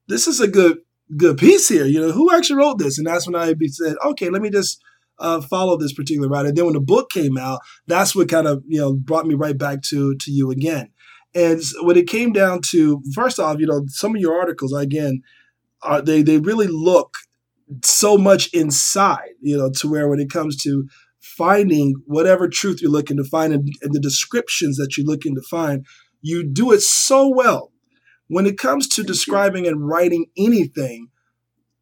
this 0.08 0.28
is 0.28 0.40
a 0.40 0.48
good 0.48 0.78
good 1.18 1.38
piece 1.38 1.68
here. 1.68 1.86
You 1.86 2.02
know, 2.02 2.12
who 2.12 2.34
actually 2.34 2.58
wrote 2.58 2.80
this? 2.80 2.98
And 2.98 3.06
that's 3.06 3.28
when 3.28 3.36
I 3.36 3.54
said, 3.68 3.96
okay, 4.06 4.30
let 4.30 4.42
me 4.42 4.50
just 4.50 4.82
uh, 5.20 5.42
follow 5.42 5.78
this 5.78 5.94
particular 5.94 6.28
writer. 6.28 6.50
And 6.50 6.58
then 6.58 6.66
when 6.66 6.74
the 6.74 6.82
book 6.82 7.10
came 7.10 7.38
out, 7.38 7.60
that's 7.88 8.16
what 8.16 8.30
kind 8.30 8.48
of 8.48 8.64
you 8.68 8.80
know 8.80 8.94
brought 8.94 9.28
me 9.28 9.36
right 9.36 9.58
back 9.58 9.82
to 9.84 10.16
to 10.16 10.32
you 10.32 10.52
again. 10.52 10.92
And 11.34 11.62
when 11.82 11.98
it 11.98 12.08
came 12.08 12.32
down 12.32 12.62
to 12.70 13.02
first 13.14 13.40
off, 13.40 13.60
you 13.60 13.68
know, 13.68 13.84
some 13.88 14.16
of 14.16 14.22
your 14.22 14.40
articles 14.40 14.74
again, 14.74 15.22
are 15.82 16.02
they 16.02 16.22
they 16.22 16.40
really 16.40 16.68
look 16.68 17.16
so 17.84 18.18
much 18.18 18.54
inside, 18.54 19.32
you 19.42 19.58
know, 19.58 19.70
to 19.78 19.90
where 19.90 20.08
when 20.08 20.20
it 20.20 20.30
comes 20.30 20.62
to 20.64 20.88
finding 21.20 21.96
whatever 22.06 22.48
truth 22.48 22.82
you're 22.82 22.92
looking 22.92 23.18
to 23.18 23.24
find 23.24 23.54
and, 23.54 23.70
and 23.82 23.94
the 23.94 24.00
descriptions 24.00 24.78
that 24.78 24.96
you're 24.96 25.08
looking 25.08 25.36
to 25.36 25.42
find, 25.42 25.86
you 26.22 26.48
do 26.48 26.72
it 26.72 26.82
so 26.82 27.28
well. 27.28 27.72
When 28.28 28.46
it 28.46 28.58
comes 28.58 28.88
to 28.90 29.04
describing 29.04 29.68
and 29.68 29.88
writing 29.88 30.26
anything, 30.38 31.10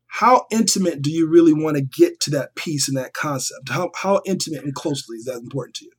how 0.07 0.45
intimate 0.51 1.01
do 1.01 1.11
you 1.11 1.29
really 1.29 1.53
want 1.53 1.77
to 1.77 1.81
get 1.81 2.19
to 2.21 2.31
that 2.31 2.55
piece 2.55 2.87
and 2.87 2.97
that 2.97 3.13
concept? 3.13 3.69
How, 3.69 3.91
how 3.95 4.21
intimate 4.25 4.63
and 4.63 4.73
closely 4.73 5.17
is 5.17 5.25
that 5.25 5.37
important 5.37 5.75
to 5.77 5.85
you? 5.85 5.91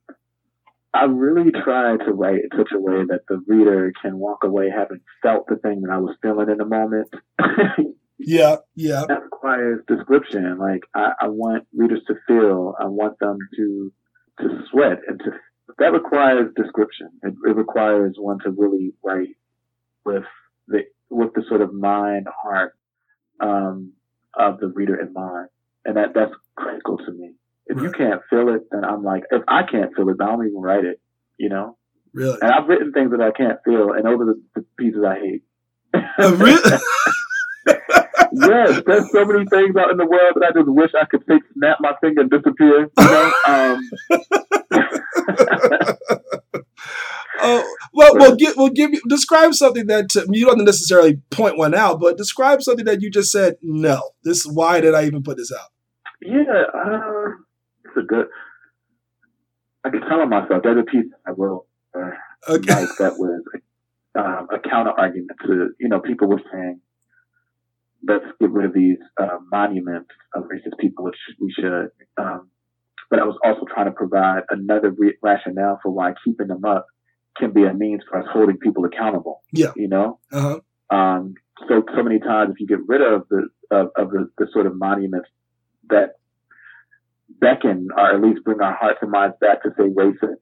I 0.93 1.03
really 1.05 1.51
try 1.51 1.97
to 1.97 2.13
write 2.13 2.35
in 2.35 2.49
such 2.57 2.69
a 2.73 2.79
way 2.79 3.03
that 3.09 3.21
the 3.27 3.43
reader 3.47 3.91
can 4.01 4.17
walk 4.17 4.45
away 4.45 4.69
having 4.69 5.01
felt 5.21 5.47
the 5.47 5.57
thing 5.57 5.81
that 5.81 5.91
I 5.91 5.97
was 5.97 6.15
feeling 6.21 6.49
in 6.49 6.57
the 6.57 6.65
moment. 6.65 7.13
Yeah, 8.17 8.57
yeah. 8.75 9.03
That 9.07 9.23
requires 9.23 9.81
description. 9.87 10.57
Like 10.57 10.83
I, 10.95 11.11
I 11.21 11.27
want 11.27 11.67
readers 11.75 12.01
to 12.07 12.15
feel. 12.27 12.75
I 12.79 12.85
want 12.85 13.19
them 13.19 13.37
to 13.57 13.91
to 14.39 14.63
sweat 14.71 14.99
and 15.07 15.19
to. 15.19 15.31
That 15.79 15.91
requires 15.91 16.51
description. 16.55 17.09
It, 17.23 17.33
it 17.45 17.55
requires 17.55 18.15
one 18.17 18.39
to 18.45 18.51
really 18.51 18.93
write 19.03 19.35
with 20.05 20.23
the 20.67 20.83
with 21.09 21.33
the 21.33 21.43
sort 21.49 21.61
of 21.61 21.73
mind, 21.73 22.27
heart 22.43 22.77
um, 23.41 23.93
of 24.33 24.59
the 24.59 24.67
reader 24.67 24.99
in 24.99 25.11
mind, 25.11 25.49
and 25.83 25.97
that 25.97 26.13
that's 26.15 26.33
critical 26.55 26.97
to 26.97 27.11
me. 27.11 27.33
If 27.67 27.77
right. 27.77 27.83
you 27.83 27.91
can't 27.91 28.21
feel 28.29 28.49
it, 28.53 28.61
then 28.71 28.85
I'm 28.85 29.03
like, 29.03 29.23
if 29.31 29.41
I 29.47 29.63
can't 29.63 29.93
feel 29.95 30.07
it, 30.09 30.17
I 30.21 30.27
don't 30.27 30.47
even 30.47 30.61
write 30.61 30.85
it. 30.85 31.01
You 31.37 31.49
know. 31.49 31.77
Really. 32.13 32.37
And 32.41 32.49
I've 32.49 32.69
written 32.69 32.93
things 32.93 33.11
that 33.11 33.19
I 33.19 33.31
can't 33.31 33.59
feel, 33.65 33.91
and 33.91 34.07
are 34.07 34.17
the, 34.17 34.41
the 34.55 34.65
pieces 34.79 35.03
I 35.05 35.19
hate. 35.19 35.43
Uh, 35.93 36.33
really? 36.35 36.79
yes, 38.35 38.81
there's 38.85 39.11
so 39.11 39.25
many 39.25 39.45
things 39.45 39.75
out 39.75 39.91
in 39.91 39.97
the 39.97 40.05
world 40.05 40.33
that 40.35 40.45
I 40.49 40.51
just 40.51 40.69
wish 40.69 40.91
I 40.99 41.05
could 41.05 41.25
take, 41.27 41.41
snap 41.53 41.77
my 41.79 41.93
finger, 42.01 42.21
and 42.21 42.29
disappear. 42.29 42.81
You 42.81 42.91
know. 42.97 43.33
Um, 43.47 43.89
oh 47.39 47.75
well, 47.93 48.11
we'll 48.15 48.35
give 48.35 48.55
we'll 48.57 48.69
give 48.69 48.91
you 48.93 49.01
describe 49.07 49.53
something 49.53 49.87
that 49.87 50.09
to, 50.09 50.25
you 50.29 50.45
don't 50.45 50.63
necessarily 50.63 51.21
point 51.29 51.57
one 51.57 51.73
out, 51.73 51.99
but 51.99 52.17
describe 52.17 52.61
something 52.61 52.85
that 52.85 53.01
you 53.01 53.09
just 53.09 53.31
said. 53.31 53.57
No, 53.61 54.11
this. 54.23 54.45
Why 54.45 54.81
did 54.81 54.93
I 54.93 55.05
even 55.05 55.23
put 55.23 55.37
this 55.37 55.51
out? 55.51 55.69
Yeah, 56.21 56.63
uh, 56.73 57.29
it's 57.85 57.97
a 57.97 58.01
good. 58.01 58.27
I 59.83 59.89
can 59.89 60.01
tell 60.01 60.25
myself 60.25 60.63
there's 60.63 60.79
a 60.79 60.83
piece 60.83 61.05
I 61.27 61.31
wrote 61.31 61.67
uh, 61.95 62.09
okay. 62.49 62.73
like 62.73 62.89
that 62.97 63.13
was 63.17 63.43
um, 64.15 64.47
a 64.51 64.59
counter 64.67 64.91
argument 64.91 65.37
to 65.45 65.69
you 65.79 65.89
know 65.89 65.99
people 65.99 66.27
were 66.27 66.41
saying 66.51 66.81
let's 68.07 68.25
get 68.39 68.51
rid 68.51 68.65
of 68.65 68.73
these 68.73 68.97
uh, 69.21 69.37
monuments 69.51 70.09
of 70.33 70.43
racist 70.43 70.77
people, 70.79 71.05
which 71.05 71.15
we 71.39 71.51
should. 71.51 71.89
Um, 72.17 72.49
but 73.09 73.19
I 73.19 73.23
was 73.23 73.37
also 73.43 73.61
trying 73.73 73.85
to 73.85 73.91
provide 73.91 74.43
another 74.49 74.91
re- 74.91 75.17
rationale 75.21 75.79
for 75.81 75.91
why 75.91 76.13
keeping 76.23 76.47
them 76.47 76.65
up 76.65 76.85
can 77.37 77.51
be 77.51 77.63
a 77.63 77.73
means 77.73 78.01
for 78.09 78.19
us 78.19 78.27
holding 78.31 78.57
people 78.57 78.85
accountable. 78.85 79.41
Yeah. 79.51 79.71
You 79.75 79.87
know? 79.87 80.19
Uh-huh. 80.31 80.59
Um, 80.95 81.35
so, 81.67 81.83
so 81.95 82.03
many 82.03 82.19
times 82.19 82.53
if 82.53 82.59
you 82.59 82.67
get 82.67 82.87
rid 82.87 83.01
of 83.01 83.27
the, 83.29 83.47
of, 83.71 83.87
of 83.97 84.11
the, 84.11 84.29
the 84.37 84.47
sort 84.53 84.65
of 84.65 84.75
monuments 84.75 85.29
that 85.89 86.15
beckon 87.39 87.87
or 87.95 88.15
at 88.15 88.21
least 88.21 88.43
bring 88.43 88.61
our 88.61 88.75
hearts 88.75 88.99
and 89.01 89.11
minds 89.11 89.35
back 89.39 89.63
to 89.63 89.69
say 89.77 89.83
racist, 89.83 90.37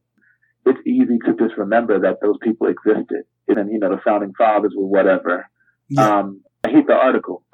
it's 0.65 0.79
easy 0.87 1.17
to 1.25 1.33
just 1.37 1.57
remember 1.57 1.99
that 2.01 2.19
those 2.21 2.37
people 2.41 2.67
existed. 2.67 3.23
And, 3.47 3.71
you 3.71 3.79
know, 3.79 3.89
the 3.89 4.01
founding 4.03 4.33
fathers 4.37 4.73
were 4.75 4.87
whatever. 4.87 5.49
Yeah. 5.89 6.19
Um, 6.19 6.41
I 6.63 6.69
hate 6.69 6.87
the 6.87 6.93
article. 6.93 7.43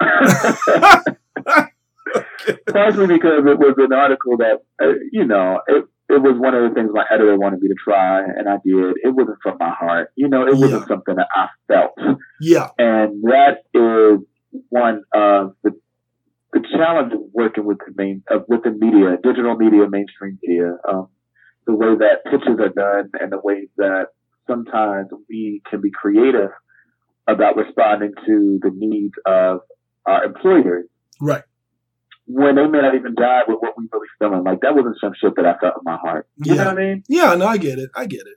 Partially 2.72 3.06
because 3.06 3.44
it 3.46 3.58
was 3.58 3.74
an 3.78 3.92
article 3.92 4.36
that, 4.38 4.62
uh, 4.82 4.94
you 5.12 5.24
know, 5.24 5.60
it, 5.66 5.84
it 6.08 6.20
was 6.20 6.36
one 6.38 6.54
of 6.54 6.68
the 6.68 6.74
things 6.74 6.90
my 6.92 7.04
editor 7.10 7.38
wanted 7.38 7.60
me 7.60 7.68
to 7.68 7.74
try, 7.82 8.22
and 8.22 8.48
I 8.48 8.56
did. 8.64 8.96
It 9.02 9.14
wasn't 9.14 9.38
from 9.42 9.58
my 9.60 9.70
heart. 9.70 10.10
You 10.16 10.28
know, 10.28 10.46
it 10.46 10.56
wasn't 10.56 10.88
something 10.88 11.14
that 11.14 11.28
I 11.32 11.48
felt. 11.68 11.92
Yeah. 12.40 12.70
And 12.78 13.22
that 13.24 13.62
is 13.74 14.20
one 14.70 15.04
of 15.14 15.54
the 15.62 15.78
the 16.52 16.60
challenge 16.76 17.12
of 17.12 17.20
working 17.32 17.64
with 17.64 17.78
the 17.78 17.92
main 17.94 18.24
uh, 18.28 18.40
with 18.48 18.64
the 18.64 18.70
media, 18.70 19.18
digital 19.22 19.56
media, 19.56 19.88
mainstream 19.88 20.38
media, 20.42 20.76
um, 20.88 21.08
the 21.66 21.74
way 21.74 21.94
that 21.96 22.24
pitches 22.24 22.58
are 22.58 22.70
done, 22.70 23.10
and 23.20 23.30
the 23.30 23.38
way 23.38 23.68
that 23.76 24.08
sometimes 24.48 25.08
we 25.28 25.62
can 25.70 25.80
be 25.80 25.92
creative 25.92 26.50
about 27.30 27.56
responding 27.56 28.12
to 28.26 28.58
the 28.62 28.70
needs 28.74 29.14
of 29.26 29.60
our 30.06 30.24
employers. 30.24 30.86
Right. 31.20 31.42
When 32.26 32.54
they 32.54 32.66
may 32.66 32.80
not 32.80 32.94
even 32.94 33.14
die 33.14 33.42
with 33.46 33.58
what 33.60 33.74
we 33.76 33.88
really 33.92 34.06
feeling. 34.18 34.44
Like 34.44 34.60
that 34.60 34.74
wasn't 34.74 34.96
some 35.00 35.12
shit 35.20 35.34
that 35.36 35.46
I 35.46 35.58
felt 35.58 35.74
in 35.78 35.84
my 35.84 35.96
heart. 35.96 36.28
You 36.36 36.54
yeah. 36.54 36.62
know 36.62 36.68
what 36.70 36.78
I 36.78 36.80
mean? 36.80 37.04
Yeah, 37.08 37.34
no, 37.34 37.46
I 37.46 37.56
get 37.56 37.78
it. 37.78 37.90
I 37.94 38.06
get 38.06 38.20
it. 38.20 38.36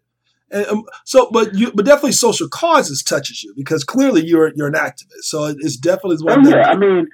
And 0.52 0.68
um, 0.68 0.84
so, 1.04 1.30
but 1.32 1.56
you, 1.56 1.72
but 1.74 1.86
definitely 1.86 2.12
social 2.12 2.48
causes 2.48 3.04
touches 3.04 3.44
you 3.44 3.54
because 3.56 3.84
clearly 3.84 4.24
you're 4.24 4.52
you're 4.56 4.68
an 4.68 4.74
activist. 4.74 5.24
So 5.24 5.46
it's 5.46 5.78
definitely 5.78 6.18
one. 6.24 6.46
Oh, 6.46 6.50
yeah, 6.50 6.70
I 6.70 6.76
mean, 6.76 7.08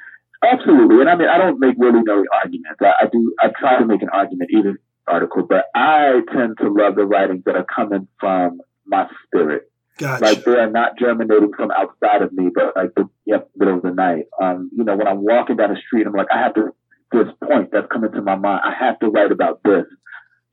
absolutely. 0.43 0.99
And 0.99 1.09
I 1.09 1.15
mean, 1.15 1.29
I 1.29 1.37
don't 1.37 1.59
make 1.59 1.75
really 1.77 2.01
no 2.03 2.23
arguments. 2.43 2.79
I, 2.81 2.93
I 3.01 3.07
do. 3.11 3.33
I 3.39 3.47
try 3.57 3.79
to 3.79 3.85
make 3.85 4.01
an 4.01 4.09
argument, 4.11 4.49
even 4.53 4.77
article, 5.07 5.43
but 5.43 5.65
I 5.73 6.21
tend 6.33 6.57
to 6.59 6.69
love 6.69 6.95
the 6.95 7.05
writings 7.05 7.43
that 7.45 7.55
are 7.55 7.65
coming 7.65 8.07
from 8.19 8.61
my 8.85 9.07
spirit. 9.25 9.68
Gotcha. 9.99 10.23
Like 10.23 10.43
they 10.45 10.53
are 10.53 10.69
not 10.69 10.97
germinating 10.97 11.51
from 11.55 11.71
outside 11.71 12.21
of 12.21 12.31
me, 12.31 12.49
but 12.55 12.73
like 12.75 12.95
the 12.95 13.09
yep, 13.25 13.49
middle 13.57 13.75
of 13.75 13.83
the 13.83 13.91
night. 13.91 14.25
Um, 14.41 14.71
you 14.73 14.85
know, 14.85 14.95
when 14.95 15.07
I'm 15.07 15.21
walking 15.21 15.57
down 15.57 15.73
the 15.73 15.79
street, 15.85 16.07
I'm 16.07 16.13
like, 16.13 16.27
I 16.33 16.39
have 16.39 16.53
to 16.55 16.73
this 17.11 17.27
point 17.43 17.69
that's 17.71 17.87
coming 17.91 18.11
to 18.11 18.21
my 18.21 18.35
mind. 18.35 18.61
I 18.63 18.73
have 18.79 18.99
to 18.99 19.07
write 19.07 19.31
about 19.31 19.61
this. 19.63 19.85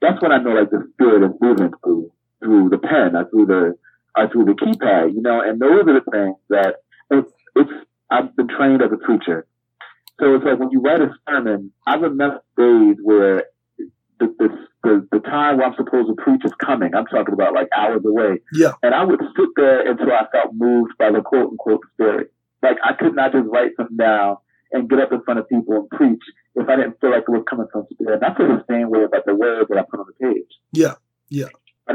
That's 0.01 0.21
when 0.21 0.33
I 0.33 0.39
know 0.39 0.51
like 0.51 0.71
the 0.71 0.89
spirit 0.95 1.23
is 1.23 1.37
moving 1.41 1.71
through 1.85 2.11
through 2.41 2.71
the 2.71 2.79
pen, 2.79 3.15
or 3.15 3.29
through 3.31 3.47
the 3.47 3.79
or 4.17 4.29
through 4.31 4.47
the 4.47 4.53
keypad. 4.53 5.15
You 5.15 5.23
know, 5.23 5.41
and 5.41 5.61
those 5.61 5.83
are 5.87 5.95
the 5.95 6.11
things 6.11 6.37
that 6.51 6.77
it's 7.11 7.33
it's. 7.55 7.71
I've 8.11 8.35
been 8.37 8.49
trained 8.49 8.83
as 8.83 8.91
a 8.93 8.97
preacher, 8.97 9.47
so 10.21 10.35
it's 10.35 10.45
like 10.45 10.59
when 10.59 10.71
you 10.71 10.81
write 10.81 11.01
a 11.01 11.11
sermon. 11.29 11.73
I 11.87 11.95
remember 11.95 12.43
days 12.57 12.97
where 13.03 13.45
the, 14.19 14.35
the, 14.39 14.49
the, 14.83 15.09
the 15.13 15.19
time 15.21 15.59
where 15.59 15.67
I'm 15.67 15.75
supposed 15.77 16.09
to 16.09 16.15
preach 16.15 16.43
is 16.45 16.53
coming. 16.65 16.95
I'm 16.95 17.07
talking 17.07 17.35
about 17.35 17.55
like 17.55 17.69
hours 17.77 18.03
away. 18.05 18.41
Yeah. 18.53 18.73
And 18.83 18.95
I 18.95 19.05
would 19.05 19.21
sit 19.21 19.49
there 19.57 19.91
until 19.91 20.13
I 20.13 20.27
felt 20.33 20.55
moved 20.55 20.93
by 20.99 21.11
the 21.11 21.23
quote 21.23 21.51
unquote 21.51 21.83
spirit. 21.95 22.33
Like 22.63 22.79
I 22.85 22.95
could 22.95 23.15
not 23.15 23.33
just 23.33 23.47
write 23.49 23.73
something 23.77 23.97
down 23.97 24.37
and 24.73 24.89
get 24.89 25.01
up 25.01 25.13
in 25.13 25.23
front 25.23 25.41
of 25.41 25.49
people 25.49 25.77
and 25.77 25.91
preach 25.91 26.23
if 26.55 26.69
I 26.69 26.77
didn't 26.77 27.01
feel 27.01 27.11
like 27.11 27.25
it 27.29 27.31
was 27.31 27.45
coming 27.49 27.67
from 27.73 27.87
spirit. 27.93 28.23
And 28.23 28.25
I 28.25 28.37
feel 28.37 28.49
the 28.49 28.65
same 28.69 28.91
way 28.91 29.05
about 29.05 29.27
the 29.27 29.35
words 29.35 29.69
that 29.69 29.79
I 29.79 29.83
put 29.89 30.01
on 30.01 30.07
the 30.07 30.27
page. 30.27 30.51
Yeah. 30.73 30.95
Yeah. 31.29 31.49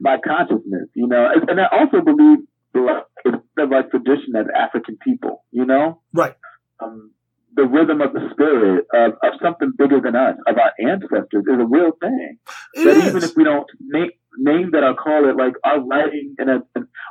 my, 0.00 0.18
consciousness, 0.24 0.88
you 0.94 1.08
know, 1.08 1.28
and 1.48 1.60
I 1.60 1.66
also 1.72 2.00
believe 2.00 2.38
it's 2.74 3.70
like 3.70 3.90
tradition 3.90 4.36
as 4.36 4.46
African 4.54 4.96
people, 5.04 5.44
you 5.50 5.64
know? 5.64 6.00
Right. 6.12 6.34
Um, 6.80 7.12
the 7.54 7.64
rhythm 7.64 8.00
of 8.00 8.12
the 8.12 8.28
spirit 8.32 8.86
of, 8.94 9.12
of 9.22 9.32
something 9.42 9.72
bigger 9.76 10.00
than 10.00 10.14
us, 10.14 10.36
of 10.46 10.56
our 10.58 10.72
ancestors, 10.80 11.44
is 11.46 11.60
a 11.60 11.66
real 11.66 11.92
thing. 12.00 12.38
It 12.74 12.84
that 12.84 12.96
is. 12.96 13.06
even 13.06 13.22
if 13.24 13.36
we 13.36 13.44
don't 13.44 13.66
name, 13.80 14.10
name 14.36 14.70
that 14.72 14.84
or 14.84 14.94
call 14.94 15.28
it, 15.28 15.36
like 15.36 15.54
our 15.64 15.80
writing 15.80 16.34
and 16.38 16.62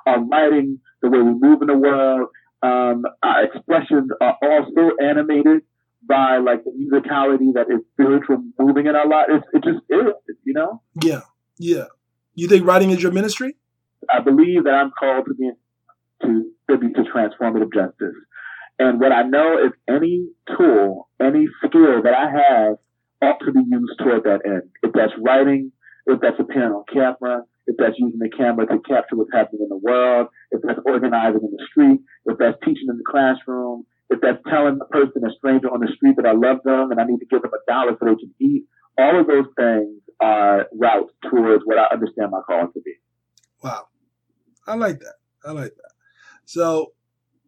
our 0.06 0.24
writing, 0.24 0.80
the 1.02 1.10
way 1.10 1.20
we 1.20 1.34
move 1.34 1.62
in 1.62 1.68
the 1.68 1.78
world, 1.78 2.30
um, 2.62 3.04
our 3.24 3.44
expressions 3.44 4.10
are 4.22 4.38
all 4.42 4.72
so 4.74 4.92
animated 5.04 5.64
by 6.08 6.38
like 6.38 6.64
the 6.64 6.72
musicality 6.72 7.54
that 7.54 7.68
is 7.70 7.82
spiritual 7.94 8.44
moving 8.58 8.88
in 8.88 8.96
our 8.96 9.08
lives. 9.08 9.44
It, 9.54 9.58
it 9.58 9.64
just 9.64 9.84
is, 9.90 10.36
you 10.44 10.54
know? 10.54 10.82
Yeah, 11.02 11.22
yeah. 11.58 11.86
You 12.34 12.48
think 12.48 12.66
writing 12.66 12.92
is 12.92 13.02
your 13.02 13.12
ministry? 13.12 13.56
I 14.10 14.22
believe 14.22 14.64
that 14.64 14.74
I'm 14.74 14.92
called 14.98 15.26
to 15.26 15.34
be 15.34 15.52
to 16.22 16.52
contribute 16.68 16.96
to 16.96 17.04
transformative 17.12 17.74
justice. 17.74 18.16
And 18.80 19.00
what 19.00 19.12
I 19.12 19.24
know 19.24 19.58
is 19.66 19.72
any 19.90 20.28
tool, 20.56 21.10
any 21.20 21.48
skill 21.66 22.04
that 22.04 22.14
I 22.14 22.30
have 22.30 22.78
ought 23.22 23.40
to 23.46 23.52
be 23.52 23.64
used 23.68 23.98
toward 24.00 24.24
that 24.24 24.46
end. 24.46 24.70
If 24.84 24.94
that's 24.94 25.14
writing, 25.20 25.72
if 26.06 26.22
that's 26.22 26.40
appearing 26.40 26.74
on 26.74 26.84
camera, 26.92 27.42
if 27.66 27.76
that's 27.78 27.96
using 27.98 28.20
the 28.20 28.30
camera 28.30 28.68
to 28.68 28.80
capture 28.88 29.16
what's 29.16 29.34
happening 29.34 29.64
in 29.64 29.70
the 29.70 29.78
world, 29.78 30.28
if 30.52 30.62
that's 30.64 30.80
organizing 30.86 31.42
in 31.42 31.52
the 31.52 31.66
street, 31.70 32.00
if 32.26 32.38
that's 32.38 32.58
teaching 32.64 32.88
in 32.88 32.98
the 32.98 33.04
classroom, 33.10 33.86
if 34.10 34.22
that's 34.22 34.38
telling 34.50 34.80
a 34.82 34.86
person, 34.86 35.24
a 35.26 35.34
stranger 35.38 35.68
on 35.68 35.82
the 35.82 35.92
street 35.96 36.16
that 36.16 36.26
I 36.26 36.32
love 36.32 36.64
them 36.64 36.92
and 36.92 37.02
I 37.02 37.04
need 37.04 37.20
to 37.20 37.26
give 37.26 37.42
them 37.42 37.52
a 37.52 37.72
dollar 37.72 37.98
so 38.00 38.06
they 38.06 38.16
can 38.16 38.34
eat, 38.40 38.64
all 38.98 39.20
of 39.20 39.28
those 39.28 39.48
things 39.58 40.02
are 40.22 40.68
routes 40.74 41.12
towards 41.30 41.64
what 41.66 41.78
I 41.78 41.88
understand 41.92 42.32
my 42.32 42.42
calling 42.46 42.72
to 42.74 42.82
be. 42.82 42.94
Wow. 43.62 43.88
I 44.66 44.76
like 44.76 45.00
that. 45.00 45.16
I 45.46 45.52
like 45.52 45.76
that. 45.76 45.92
So 46.46 46.94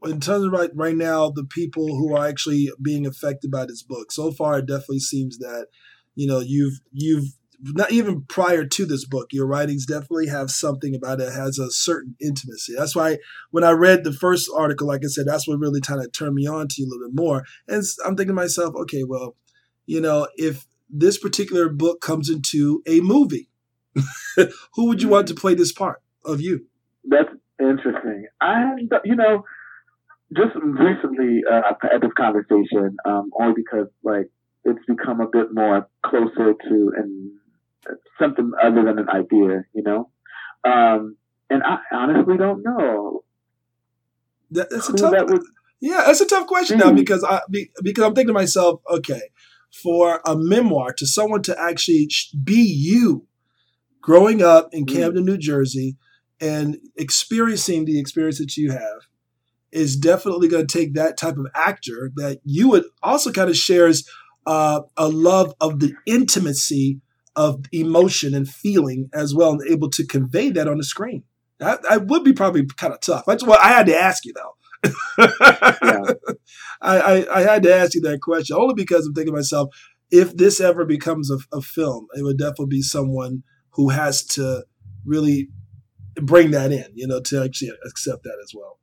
in 0.04 0.20
terms 0.20 0.46
of 0.46 0.52
right 0.52 0.70
right 0.74 0.96
now, 0.96 1.30
the 1.30 1.44
people 1.44 1.88
who 1.88 2.16
are 2.16 2.28
actually 2.28 2.70
being 2.82 3.06
affected 3.06 3.52
by 3.52 3.66
this 3.66 3.84
book, 3.84 4.12
so 4.12 4.32
far 4.32 4.60
it 4.60 4.66
definitely 4.66 5.00
seems 5.00 5.38
that 5.40 5.68
you 6.16 6.28
know 6.28 6.40
you've 6.40 6.80
you've 6.92 7.34
not 7.62 7.92
even 7.92 8.22
prior 8.22 8.66
to 8.66 8.86
this 8.86 9.06
book, 9.06 9.34
your 9.34 9.46
writings 9.46 9.86
definitely 9.86 10.28
have 10.28 10.50
something 10.50 10.96
about 10.96 11.20
it 11.20 11.34
has 11.34 11.60
a 11.60 11.70
certain 11.70 12.16
intimacy. 12.22 12.74
That's 12.78 12.96
why 12.96 13.18
when 13.52 13.64
I 13.64 13.72
read 13.72 14.04
the 14.04 14.14
first 14.14 14.50
article, 14.56 14.88
like 14.88 15.02
I 15.04 15.08
said, 15.08 15.26
that's 15.28 15.48
what 15.48 15.60
really 15.60 15.82
kind 15.82 16.02
of 16.02 16.12
turned 16.12 16.36
me 16.36 16.48
on 16.48 16.68
to 16.70 16.82
you 16.82 16.88
a 16.88 16.90
little 16.90 17.10
bit 17.10 17.20
more. 17.20 17.44
And 17.68 17.84
I'm 18.06 18.16
thinking 18.16 18.28
to 18.28 18.34
myself, 18.34 18.76
okay, 18.76 19.04
well, 19.04 19.36
you 19.86 20.00
know, 20.00 20.28
if 20.36 20.66
this 20.90 21.18
particular 21.18 21.70
book 21.70 22.00
comes 22.02 22.30
into 22.30 22.82
a 22.88 23.02
movie, 23.02 23.50
who 24.76 24.86
would 24.86 25.02
you 25.02 25.10
want 25.10 25.26
mm. 25.26 25.30
to 25.30 25.36
play 25.36 25.54
this 25.54 25.74
part 25.74 26.02
of 26.24 26.40
you? 26.40 26.66
That's 27.04 27.30
interesting. 27.60 28.28
I, 28.42 28.76
you 29.04 29.16
know, 29.16 29.44
just 30.36 30.56
recently 30.56 31.42
uh, 31.50 31.62
I've 31.70 31.92
had 31.92 32.02
this 32.02 32.12
conversation 32.18 32.96
um, 33.06 33.32
only 33.40 33.54
because 33.56 33.88
like 34.04 34.30
it's 34.64 34.84
become 34.88 35.22
a 35.22 35.28
bit 35.28 35.48
more 35.54 35.88
closer 36.06 36.54
to 36.54 36.92
and 36.96 37.32
something 38.20 38.52
other 38.62 38.84
than 38.84 39.00
an 39.00 39.10
idea, 39.10 39.64
you 39.74 39.84
know. 39.84 40.10
Um, 40.64 41.16
and 41.50 41.64
I 41.64 41.78
honestly 41.92 42.38
don't 42.38 42.64
know. 42.64 43.24
That, 44.52 44.70
that's 44.70 44.90
a 44.90 44.94
tough. 44.94 45.12
That 45.12 45.28
would, 45.28 45.42
yeah, 45.80 46.04
that's 46.06 46.22
a 46.22 46.26
tough 46.26 46.48
question 46.48 46.78
now 46.78 46.92
because 46.92 47.24
I 47.24 47.42
because 47.82 48.04
I'm 48.04 48.14
thinking 48.14 48.28
to 48.28 48.34
myself, 48.34 48.82
okay, 48.90 49.22
for 49.72 50.22
a 50.26 50.36
memoir 50.36 50.94
to 50.94 51.08
someone 51.08 51.42
to 51.44 51.60
actually 51.60 52.10
be 52.44 52.62
you, 52.62 53.26
growing 54.02 54.42
up 54.42 54.70
in 54.74 54.86
mm. 54.86 54.94
Camden, 54.94 55.26
New 55.26 55.38
Jersey, 55.38 55.98
and 56.42 56.78
experiencing 56.96 57.86
the 57.86 58.00
experience 58.00 58.40
that 58.40 58.58
you 58.58 58.72
have 58.72 59.09
is 59.72 59.96
definitely 59.96 60.48
going 60.48 60.66
to 60.66 60.78
take 60.78 60.94
that 60.94 61.18
type 61.18 61.38
of 61.38 61.48
actor 61.56 62.12
that 62.16 62.40
you 62.44 62.70
would 62.70 62.86
also 63.04 63.32
kind 63.32 63.50
of 63.50 63.56
shares 63.56 64.08
uh, 64.46 64.82
a 64.98 65.08
love 65.08 65.54
of 65.62 65.80
the 65.80 65.94
intimacy 66.06 67.02
of 67.36 67.66
emotion 67.72 68.34
and 68.34 68.50
feeling 68.50 69.10
as 69.14 69.34
well, 69.34 69.52
and 69.52 69.70
able 69.70 69.90
to 69.90 70.06
convey 70.06 70.50
that 70.50 70.68
on 70.68 70.78
the 70.78 70.84
screen. 70.84 71.24
That, 71.60 71.84
that 71.84 72.08
would 72.08 72.24
be 72.24 72.34
probably 72.34 72.66
kind 72.66 72.94
of 72.94 73.02
tough. 73.02 73.26
That's 73.26 73.44
what 73.44 73.60
I 73.62 73.70
had 73.70 73.86
to 73.88 73.98
ask 73.98 74.26
you 74.26 74.34
though. 74.34 74.92
yeah. 75.20 76.14
I, 76.82 77.00
I, 77.00 77.40
I, 77.40 77.42
had 77.42 77.64
to 77.64 77.76
ask 77.76 77.94
you 77.94 78.02
that 78.02 78.22
question 78.22 78.56
only 78.56 78.74
because 78.74 79.06
I'm 79.06 79.14
thinking 79.14 79.34
to 79.34 79.38
myself, 79.38 79.70
if 80.10 80.36
this 80.36 80.62
ever 80.62 80.86
becomes 80.86 81.30
a, 81.30 81.38
a 81.54 81.62
film, 81.62 82.08
it 82.14 82.24
would 82.24 82.38
definitely 82.38 82.68
be 82.68 82.82
someone 82.82 83.44
who 83.72 83.90
has 83.90 84.26
to 84.28 84.64
really 85.06 85.50
bring 86.16 86.52
that 86.52 86.72
in, 86.72 86.86
you 86.96 87.08
know, 87.08 87.20
to 87.22 87.44
actually 87.44 87.72
accept 87.86 88.24
that 88.24 88.38
as 88.42 88.54
well. 88.56 88.79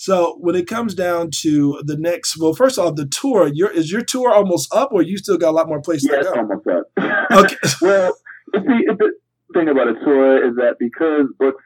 So 0.00 0.36
when 0.38 0.54
it 0.54 0.68
comes 0.68 0.94
down 0.94 1.30
to 1.40 1.82
the 1.84 1.96
next, 1.96 2.38
well, 2.38 2.54
first 2.54 2.78
off, 2.78 2.94
the 2.94 3.04
tour, 3.04 3.50
your 3.52 3.68
is 3.68 3.90
your 3.90 4.04
tour 4.04 4.32
almost 4.32 4.72
up, 4.72 4.90
or 4.92 5.02
you 5.02 5.18
still 5.18 5.36
got 5.36 5.50
a 5.50 5.56
lot 5.56 5.66
more 5.66 5.82
places 5.82 6.08
yeah, 6.08 6.18
to 6.18 6.22
go? 6.22 6.34
almost 6.34 6.66
up. 6.68 6.84
okay. 7.32 7.56
well, 7.82 8.16
See, 8.54 8.60
the 8.62 9.12
thing 9.52 9.68
about 9.68 9.88
a 9.88 9.94
tour 10.04 10.48
is 10.48 10.54
that 10.56 10.76
because 10.78 11.26
books 11.38 11.62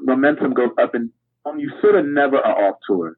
momentum 0.00 0.54
goes 0.54 0.70
up 0.80 0.94
and 0.94 1.10
um, 1.44 1.58
you 1.58 1.70
sort 1.80 1.96
of 1.96 2.06
never 2.06 2.36
are 2.36 2.68
off 2.68 2.76
tour. 2.86 3.16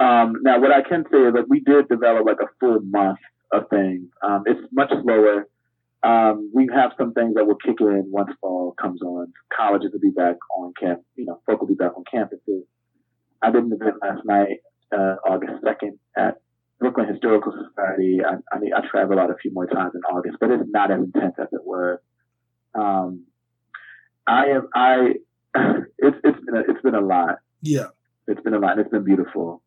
Um, 0.00 0.34
now, 0.42 0.60
what 0.60 0.72
I 0.72 0.82
can 0.82 1.04
say 1.12 1.18
is 1.18 1.34
that 1.34 1.48
we 1.48 1.60
did 1.60 1.88
develop 1.88 2.26
like 2.26 2.38
a 2.42 2.48
full 2.58 2.80
month 2.80 3.20
of 3.52 3.68
things. 3.70 4.08
Um, 4.20 4.42
it's 4.46 4.60
much 4.72 4.90
slower. 5.02 5.46
Um, 6.02 6.50
we 6.52 6.68
have 6.74 6.90
some 6.98 7.12
things 7.14 7.34
that 7.36 7.46
will 7.46 7.56
kick 7.64 7.76
in 7.80 8.06
once 8.10 8.30
fall 8.40 8.74
comes 8.80 9.00
on. 9.00 9.32
Colleges 9.56 9.90
will 9.92 10.00
be 10.00 10.10
back 10.10 10.36
on 10.58 10.72
camp. 10.78 11.02
You 11.14 11.26
know, 11.26 11.40
folk 11.46 11.60
will 11.60 11.68
be 11.68 11.74
back 11.74 11.92
on 11.96 12.04
campuses. 12.12 12.64
I 13.42 13.50
did 13.50 13.64
an 13.64 13.72
event 13.72 13.96
last 14.02 14.24
night, 14.24 14.58
uh, 14.92 15.16
August 15.28 15.62
2nd 15.64 15.98
at 16.16 16.40
Brooklyn 16.80 17.08
Historical 17.08 17.52
Society. 17.52 18.18
I, 18.24 18.36
I, 18.54 18.58
mean, 18.58 18.72
I 18.74 18.86
travel 18.88 19.18
out 19.18 19.30
a 19.30 19.36
few 19.40 19.52
more 19.52 19.66
times 19.66 19.92
in 19.94 20.00
August, 20.02 20.36
but 20.40 20.50
it's 20.50 20.64
not 20.68 20.90
as 20.90 20.98
intense 20.98 21.34
as 21.38 21.48
it 21.52 21.64
was. 21.64 21.98
Um, 22.74 23.24
I 24.26 24.46
have, 24.52 24.64
I, 24.74 24.96
it's, 25.98 26.16
it's 26.24 26.44
been 26.44 26.56
a, 26.56 26.60
it's 26.60 26.82
been 26.82 26.94
a 26.94 27.00
lot. 27.00 27.36
Yeah. 27.62 27.88
It's 28.26 28.40
been 28.40 28.54
a 28.54 28.58
lot. 28.58 28.78
It's 28.78 28.90
been 28.90 29.04
beautiful. 29.04 29.62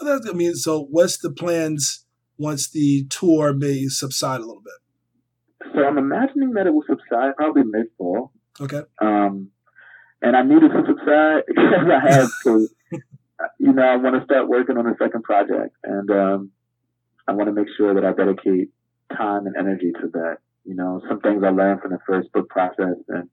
Well, 0.00 0.20
I 0.28 0.32
mean, 0.32 0.54
so 0.54 0.86
what's 0.90 1.18
the 1.18 1.30
plans 1.30 2.04
once 2.38 2.68
the 2.68 3.06
tour 3.08 3.52
may 3.52 3.86
subside 3.86 4.40
a 4.40 4.44
little 4.46 4.62
bit? 4.62 5.72
So 5.74 5.84
I'm 5.84 5.98
imagining 5.98 6.52
that 6.52 6.66
it 6.66 6.74
will 6.74 6.84
subside 6.88 7.36
probably 7.36 7.64
mid 7.64 7.86
fall. 7.98 8.32
Okay. 8.60 8.82
Um, 9.00 9.50
and 10.22 10.36
I 10.36 10.42
needed 10.42 10.70
to 10.70 10.82
subside 10.86 11.42
because 11.48 11.88
I 11.90 12.00
had 12.00 12.26
to, 12.44 12.68
you 13.58 13.72
know, 13.72 13.82
I 13.82 13.96
want 13.96 14.16
to 14.16 14.24
start 14.24 14.48
working 14.48 14.76
on 14.76 14.86
a 14.86 14.94
second 14.98 15.22
project 15.22 15.74
and, 15.84 16.10
um, 16.10 16.50
I 17.28 17.32
want 17.32 17.48
to 17.48 17.52
make 17.52 17.68
sure 17.76 17.94
that 17.94 18.04
I 18.04 18.12
dedicate 18.12 18.70
time 19.16 19.46
and 19.46 19.56
energy 19.56 19.92
to 19.92 20.08
that. 20.12 20.38
You 20.64 20.74
know, 20.74 21.00
some 21.08 21.20
things 21.20 21.42
I 21.44 21.50
learned 21.50 21.80
from 21.80 21.92
the 21.92 21.98
first 22.06 22.32
book 22.32 22.48
process 22.48 22.96
and 23.08 23.28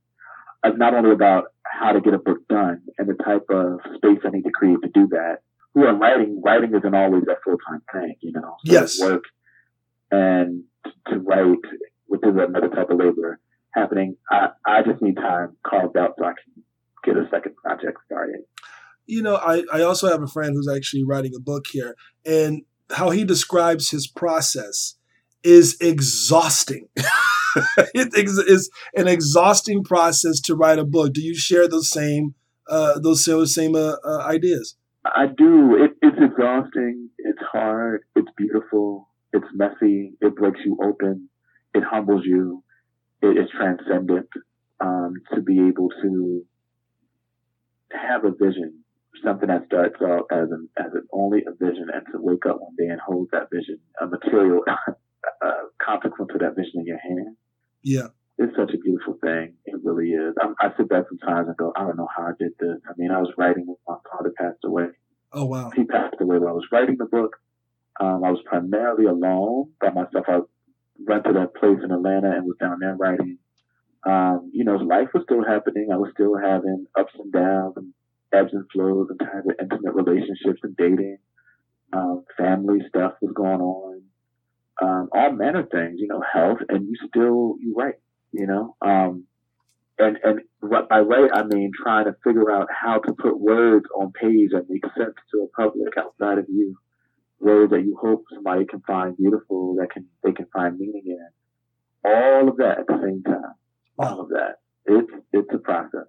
it's 0.63 0.77
not 0.77 0.93
only 0.93 1.11
about 1.11 1.45
how 1.63 1.91
to 1.91 2.01
get 2.01 2.13
a 2.13 2.17
book 2.17 2.47
done 2.47 2.81
and 2.97 3.07
the 3.07 3.21
type 3.23 3.45
of 3.49 3.79
space 3.95 4.19
I 4.25 4.29
need 4.29 4.43
to 4.43 4.51
create 4.51 4.77
to 4.83 4.89
do 4.93 5.07
that. 5.07 5.39
Who 5.73 5.87
I'm 5.87 5.99
writing, 5.99 6.41
writing 6.43 6.73
isn't 6.75 6.93
always 6.93 7.23
a 7.23 7.35
full 7.43 7.57
time 7.67 7.81
thing, 7.91 8.15
you 8.21 8.31
know. 8.31 8.55
So 8.65 8.71
yes. 8.71 8.99
Work 9.01 9.23
and 10.11 10.63
to 11.07 11.17
write, 11.19 11.57
which 12.05 12.21
is 12.23 12.35
another 12.37 12.69
type 12.69 12.89
of 12.89 12.97
labor 12.97 13.39
happening. 13.73 14.15
I, 14.29 14.49
I 14.65 14.83
just 14.83 15.01
need 15.01 15.15
time 15.15 15.57
carved 15.65 15.97
out 15.97 16.13
so 16.17 16.25
I 16.25 16.33
can 16.33 16.63
get 17.03 17.17
a 17.17 17.27
second 17.31 17.55
project 17.55 17.97
started. 18.05 18.41
You 19.05 19.21
know, 19.21 19.35
I, 19.35 19.63
I 19.71 19.81
also 19.81 20.07
have 20.07 20.21
a 20.21 20.27
friend 20.27 20.53
who's 20.53 20.69
actually 20.73 21.03
writing 21.03 21.33
a 21.35 21.39
book 21.41 21.65
here, 21.71 21.95
and 22.25 22.63
how 22.91 23.09
he 23.09 23.23
describes 23.23 23.89
his 23.89 24.07
process 24.07 24.95
is 25.43 25.77
exhausting. 25.81 26.87
it 27.77 28.13
is 28.15 28.69
an 28.95 29.07
exhausting 29.07 29.83
process 29.83 30.39
to 30.41 30.55
write 30.55 30.79
a 30.79 30.85
book. 30.85 31.13
Do 31.13 31.21
you 31.21 31.35
share 31.35 31.67
those 31.67 31.89
same 31.89 32.35
uh, 32.69 32.99
those 32.99 33.23
same 33.53 33.75
uh, 33.75 33.95
uh, 34.05 34.19
ideas? 34.19 34.75
I 35.05 35.25
do. 35.27 35.83
It, 35.83 35.91
it's 36.01 36.17
exhausting. 36.17 37.09
It's 37.17 37.41
hard. 37.51 38.03
It's 38.15 38.29
beautiful. 38.37 39.09
It's 39.33 39.45
messy. 39.53 40.13
It 40.21 40.35
breaks 40.35 40.59
you 40.65 40.77
open. 40.81 41.29
It 41.73 41.83
humbles 41.83 42.23
you. 42.25 42.63
It 43.21 43.37
is 43.37 43.49
transcendent. 43.55 44.29
Um, 44.79 45.13
to 45.33 45.41
be 45.41 45.59
able 45.67 45.89
to 46.01 46.45
have 47.91 48.25
a 48.25 48.31
vision, 48.31 48.82
something 49.23 49.47
that 49.47 49.65
starts 49.67 49.95
out 50.01 50.25
as 50.31 50.49
an 50.51 50.69
as 50.77 50.91
an 50.93 51.07
only 51.11 51.43
a 51.45 51.51
vision, 51.51 51.87
and 51.93 52.05
to 52.11 52.19
wake 52.19 52.45
up 52.45 52.59
one 52.59 52.75
day 52.77 52.87
and 52.87 52.99
hold 52.99 53.29
that 53.31 53.49
vision, 53.51 53.79
a 54.01 54.07
material 54.07 54.61
uh, 54.67 55.63
consequence 55.81 56.31
of 56.33 56.39
that 56.39 56.55
vision 56.55 56.81
in 56.81 56.85
your 56.85 56.99
hand. 56.99 57.35
Yeah. 57.81 58.07
It's 58.39 58.55
such 58.57 58.73
a 58.73 58.77
beautiful 58.79 59.17
thing. 59.21 59.53
It 59.65 59.75
really 59.83 60.09
is. 60.09 60.33
I, 60.41 60.65
I 60.65 60.75
sit 60.75 60.89
back 60.89 61.03
sometimes 61.07 61.47
and 61.47 61.57
go, 61.57 61.71
I 61.75 61.81
don't 61.81 61.97
know 61.97 62.07
how 62.15 62.23
I 62.23 62.31
did 62.39 62.53
this. 62.59 62.79
I 62.89 62.93
mean, 62.97 63.11
I 63.11 63.19
was 63.19 63.31
writing 63.37 63.65
when 63.67 63.77
my 63.87 63.97
father 64.09 64.33
passed 64.35 64.63
away. 64.65 64.87
Oh, 65.31 65.45
wow. 65.45 65.71
He 65.75 65.83
passed 65.83 66.15
away 66.19 66.39
while 66.39 66.49
I 66.49 66.53
was 66.53 66.67
writing 66.71 66.97
the 66.97 67.05
book. 67.05 67.37
Um, 67.99 68.23
I 68.23 68.31
was 68.31 68.41
primarily 68.45 69.05
alone 69.05 69.71
by 69.79 69.89
myself. 69.91 70.25
I 70.27 70.39
rented 71.07 71.35
a 71.35 71.47
place 71.47 71.77
in 71.83 71.91
Atlanta 71.91 72.31
and 72.31 72.45
was 72.45 72.57
down 72.59 72.79
there 72.79 72.95
writing. 72.95 73.37
Um, 74.05 74.49
you 74.51 74.63
know, 74.63 74.75
life 74.75 75.09
was 75.13 75.23
still 75.23 75.43
happening. 75.43 75.89
I 75.93 75.97
was 75.97 76.09
still 76.13 76.35
having 76.35 76.87
ups 76.97 77.13
and 77.17 77.31
downs 77.31 77.73
and 77.77 77.93
ebbs 78.33 78.53
and 78.53 78.65
flows 78.71 79.07
and 79.09 79.19
kind 79.19 79.39
of 79.49 79.55
intimate 79.59 79.93
relationships 79.93 80.59
and 80.63 80.75
dating. 80.77 81.17
Um, 81.91 82.25
family 82.37 82.79
stuff 82.89 83.13
was 83.21 83.33
going 83.35 83.61
on 83.61 84.01
um, 84.81 85.09
all 85.13 85.31
manner 85.31 85.61
of 85.61 85.69
things, 85.69 85.99
you 85.99 86.07
know, 86.07 86.21
health, 86.21 86.59
and 86.69 86.87
you 86.87 86.95
still 87.07 87.55
you 87.59 87.75
write, 87.77 87.99
you 88.31 88.47
know. 88.47 88.75
Um, 88.81 89.25
and 89.99 90.17
and 90.23 90.41
by 90.61 90.99
write 90.99 91.31
I 91.33 91.43
mean 91.43 91.71
trying 91.81 92.05
to 92.05 92.15
figure 92.23 92.51
out 92.51 92.67
how 92.71 92.99
to 92.99 93.13
put 93.13 93.39
words 93.39 93.85
on 93.95 94.11
page 94.11 94.49
that 94.51 94.69
make 94.69 94.83
sense 94.97 95.15
to 95.31 95.41
a 95.41 95.61
public 95.61 95.93
outside 95.97 96.39
of 96.39 96.45
you, 96.49 96.75
words 97.39 97.71
that 97.71 97.83
you 97.83 97.97
hope 98.01 98.25
somebody 98.33 98.65
can 98.65 98.81
find 98.81 99.15
beautiful, 99.15 99.75
that 99.79 99.91
can 99.91 100.07
they 100.23 100.31
can 100.31 100.47
find 100.53 100.77
meaning 100.77 101.03
in. 101.05 101.29
All 102.05 102.49
of 102.49 102.57
that 102.57 102.79
at 102.79 102.87
the 102.87 102.99
same 103.03 103.23
time. 103.23 103.53
All 103.99 104.21
of 104.21 104.29
that. 104.29 104.59
It's 104.85 105.11
it's 105.31 105.49
a 105.53 105.59
process. 105.59 106.07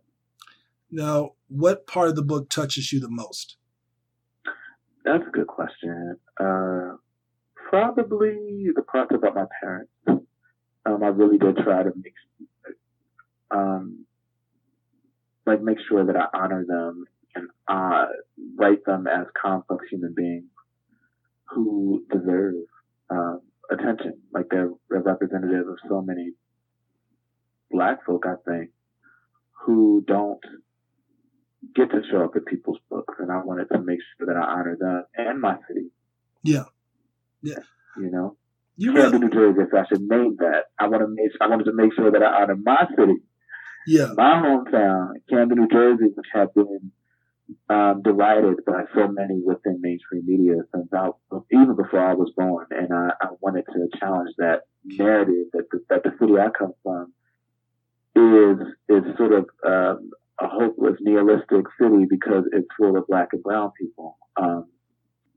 Now, 0.91 1.33
what 1.55 1.87
part 1.87 2.09
of 2.09 2.17
the 2.17 2.23
book 2.23 2.49
touches 2.49 2.93
you 2.93 3.01
the 3.01 3.11
most? 3.11 3.57
That's 5.05 5.25
a 5.27 5.31
good 5.31 5.47
question. 5.47 6.17
Uh, 6.41 6.97
probably 7.55 8.69
the 8.75 8.83
part 8.83 9.13
about 9.13 9.35
my 9.35 9.45
parents. 9.61 9.93
Um, 10.07 11.03
I 11.03 11.09
really 11.09 11.39
did 11.39 11.57
try 11.59 11.83
to 11.83 11.93
make, 11.97 12.15
um, 13.51 14.05
like 15.47 15.63
make 15.63 15.79
sure 15.89 16.05
that 16.05 16.17
I 16.17 16.27
honor 16.35 16.65
them 16.67 17.05
and 17.35 17.49
uh, 17.69 18.07
write 18.57 18.85
them 18.85 19.07
as 19.07 19.27
complex 19.41 19.85
human 19.91 20.15
beings 20.15 20.51
who 21.51 22.05
deserve 22.13 22.55
um, 23.11 23.41
attention. 23.71 24.19
Like 24.33 24.47
they're, 24.51 24.71
they're 24.91 25.01
representative 25.01 25.69
of 25.69 25.77
so 25.89 26.03
many 26.03 26.33
black 27.71 28.05
folk, 28.05 28.25
I 28.27 28.35
think, 28.49 28.71
who 29.65 30.05
don't 30.07 30.41
get 31.75 31.91
to 31.91 32.03
show 32.11 32.25
up 32.25 32.37
in 32.37 32.45
people's 32.45 32.79
books. 32.91 33.15
And 33.19 33.31
I 33.31 33.43
wanted 33.43 33.69
to 33.73 33.81
make 33.81 34.01
sure 34.17 34.27
that 34.27 34.37
I 34.37 34.43
honor 34.43 34.77
them 34.79 35.05
and 35.17 35.41
my 35.41 35.57
city. 35.69 35.91
Yeah. 36.43 36.65
Yeah. 37.43 37.61
You 37.97 38.11
know, 38.11 38.37
you 38.77 38.93
Camden, 38.93 39.21
New 39.21 39.31
Jersey. 39.31 39.61
If 39.61 39.75
I 39.75 39.87
should 39.89 40.03
name 40.03 40.37
that, 40.41 40.65
I 40.79 40.89
want 40.89 41.03
to 41.03 41.09
make. 41.09 41.31
I 41.41 41.47
wanted 41.47 41.65
to 41.65 41.73
make 41.75 41.95
sure 41.95 42.11
that 42.11 42.23
I 42.23 42.43
honor 42.43 42.57
my 42.57 42.87
city. 42.99 43.19
Yeah. 43.87 44.09
My 44.17 44.43
hometown, 44.43 45.13
Camden, 45.29 45.59
New 45.59 45.69
Jersey, 45.69 46.13
which 46.15 46.27
had 46.33 46.53
been 46.55 46.91
um, 47.69 48.03
derided 48.03 48.65
by 48.67 48.85
so 48.95 49.09
many 49.09 49.41
within 49.45 49.81
mainstream 49.81 50.25
media 50.27 50.63
since 50.75 50.89
I, 50.93 51.11
even 51.53 51.77
before 51.77 52.01
I 52.01 52.15
was 52.15 52.33
born, 52.37 52.67
and 52.71 52.93
I, 52.93 53.11
I 53.21 53.29
wanted 53.41 53.67
to 53.67 53.89
challenge 53.99 54.31
that 54.39 54.63
narrative 54.85 55.47
that 55.53 55.71
the, 55.71 55.85
that 55.91 56.03
the 56.03 56.13
city 56.19 56.35
I 56.39 56.49
come 56.57 56.73
from 56.83 57.13
is 58.17 58.59
is 58.89 59.17
sort 59.17 59.33
of 59.33 59.49
um, 59.67 60.11
a 60.45 60.49
hopeless, 60.49 60.97
nihilistic 61.01 61.65
city 61.81 62.07
because 62.09 62.45
it's 62.53 62.69
full 62.79 62.97
of 62.97 63.07
black 63.09 63.29
and 63.33 63.43
brown 63.43 63.73
people. 63.81 64.19
Um, 64.37 64.67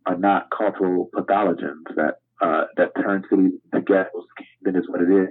are 0.08 0.18
not 0.18 0.48
cultural 0.56 1.10
pathogens 1.16 1.84
that 1.96 2.20
uh, 2.42 2.66
that 2.78 2.92
turn 2.96 3.24
cities 3.30 3.52
to 3.74 3.82
ghettos. 3.82 4.26
Camden 4.64 4.82
is 4.82 4.88
what 4.90 5.02
it 5.02 5.10
is. 5.10 5.30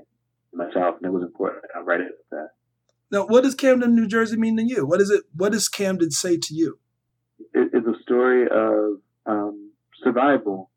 My 0.52 0.70
child, 0.72 0.96
and 0.96 1.06
it 1.06 1.12
was 1.12 1.22
important. 1.22 1.64
I 1.74 1.80
write 1.80 2.00
it 2.00 2.12
that. 2.30 2.48
Now, 3.10 3.26
what 3.26 3.44
does 3.44 3.54
Camden, 3.54 3.94
New 3.94 4.08
Jersey, 4.08 4.36
mean 4.36 4.56
to 4.56 4.64
you? 4.64 4.86
What 4.86 5.00
is 5.00 5.10
it? 5.10 5.24
What 5.34 5.52
does 5.52 5.68
Camden 5.68 6.10
say 6.10 6.36
to 6.36 6.54
you? 6.54 6.78
It, 7.54 7.70
it's 7.72 7.86
a 7.86 8.02
story 8.02 8.44
of 8.44 9.00
um, 9.26 9.72
survival. 10.02 10.70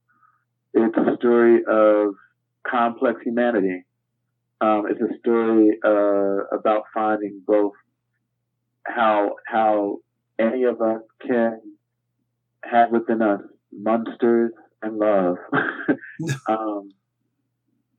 It's 0.73 0.95
a 0.95 1.15
story 1.17 1.61
of 1.67 2.13
complex 2.69 3.21
humanity. 3.23 3.85
Um, 4.61 4.85
it's 4.89 5.01
a 5.01 5.17
story 5.19 5.77
uh, 5.83 6.55
about 6.55 6.83
finding 6.93 7.41
both 7.45 7.73
how 8.89 9.35
how 9.45 9.97
any 10.37 10.63
of 10.63 10.81
us 10.81 11.01
can 11.25 11.59
have 12.63 12.91
within 12.91 13.21
us 13.21 13.41
monsters 13.71 14.51
and 14.81 14.97
love. 14.97 15.37
um, 16.47 16.89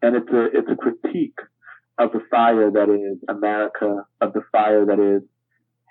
and 0.02 0.16
it's 0.16 0.30
a 0.32 0.44
it's 0.52 0.70
a 0.70 0.76
critique 0.76 1.38
of 1.98 2.12
the 2.12 2.20
fire 2.30 2.70
that 2.70 2.88
is 2.88 3.18
America, 3.28 4.04
of 4.20 4.32
the 4.32 4.42
fire 4.50 4.86
that 4.86 4.98
is 4.98 5.22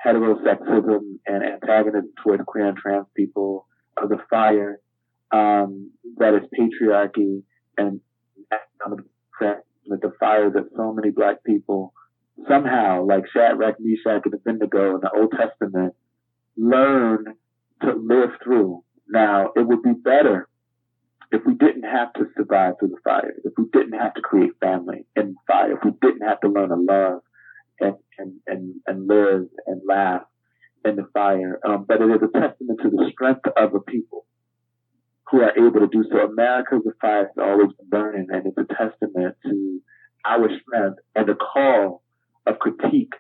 heterosexism 0.05 1.19
and 1.27 1.43
antagonism 1.43 2.11
towards 2.23 2.43
queer 2.47 2.69
and 2.69 2.77
trans 2.77 3.05
people, 3.15 3.67
of 3.97 4.09
the 4.09 4.17
fire 4.29 4.79
um, 5.31 5.91
that 6.17 6.33
is 6.33 6.41
patriarchy 6.57 7.43
and 7.77 8.01
the 9.89 10.13
fire 10.19 10.49
that 10.49 10.69
so 10.75 10.93
many 10.93 11.09
black 11.09 11.43
people 11.43 11.93
somehow, 12.47 13.05
like 13.05 13.23
Shadrach, 13.33 13.75
Meshach, 13.79 14.23
and 14.25 14.33
Abednego 14.33 14.95
in 14.95 15.01
the 15.01 15.11
Old 15.15 15.31
Testament, 15.31 15.93
learn 16.57 17.35
to 17.81 17.93
live 17.93 18.31
through 18.43 18.83
now, 19.07 19.51
it 19.55 19.65
would 19.65 19.81
be 19.81 19.93
better 19.93 20.47
if 21.31 21.41
we 21.45 21.53
didn't 21.53 21.83
have 21.83 22.11
to 22.13 22.25
survive 22.35 22.73
through 22.79 22.89
the 22.89 22.97
fire, 23.03 23.33
if 23.43 23.53
we 23.57 23.65
didn't 23.71 23.97
have 23.97 24.13
to 24.15 24.21
create 24.21 24.51
family 24.59 25.05
in 25.15 25.35
fire, 25.47 25.73
if 25.73 25.79
we 25.83 25.91
didn't 26.01 26.27
have 26.27 26.39
to 26.41 26.47
learn 26.47 26.69
to 26.69 26.75
love 26.75 27.21
and, 27.79 27.95
and, 28.17 28.33
and, 28.47 28.75
and 28.87 29.07
live 29.07 29.47
and 29.67 29.81
laugh 29.87 30.23
in 30.85 30.95
the 30.95 31.07
fire, 31.13 31.59
um, 31.65 31.85
but 31.87 32.01
it 32.01 32.05
is 32.05 32.21
a 32.23 32.39
testament 32.39 32.79
to 32.81 32.89
the 32.89 33.09
strength 33.11 33.45
of 33.55 33.75
a 33.75 33.79
people 33.79 34.25
who 35.29 35.41
are 35.41 35.55
able 35.55 35.79
to 35.81 35.87
do 35.87 36.03
so. 36.11 36.17
America's 36.19 36.81
fire 36.99 37.27
has 37.27 37.37
always 37.37 37.71
been 37.77 37.89
burning, 37.89 38.27
and 38.29 38.47
it's 38.47 38.57
a 38.57 38.73
testament 38.73 39.35
to 39.43 39.81
our 40.25 40.49
strength 40.61 40.99
and 41.15 41.29
the 41.29 41.35
call 41.35 42.01
of 42.49 42.59
critique 42.59 43.13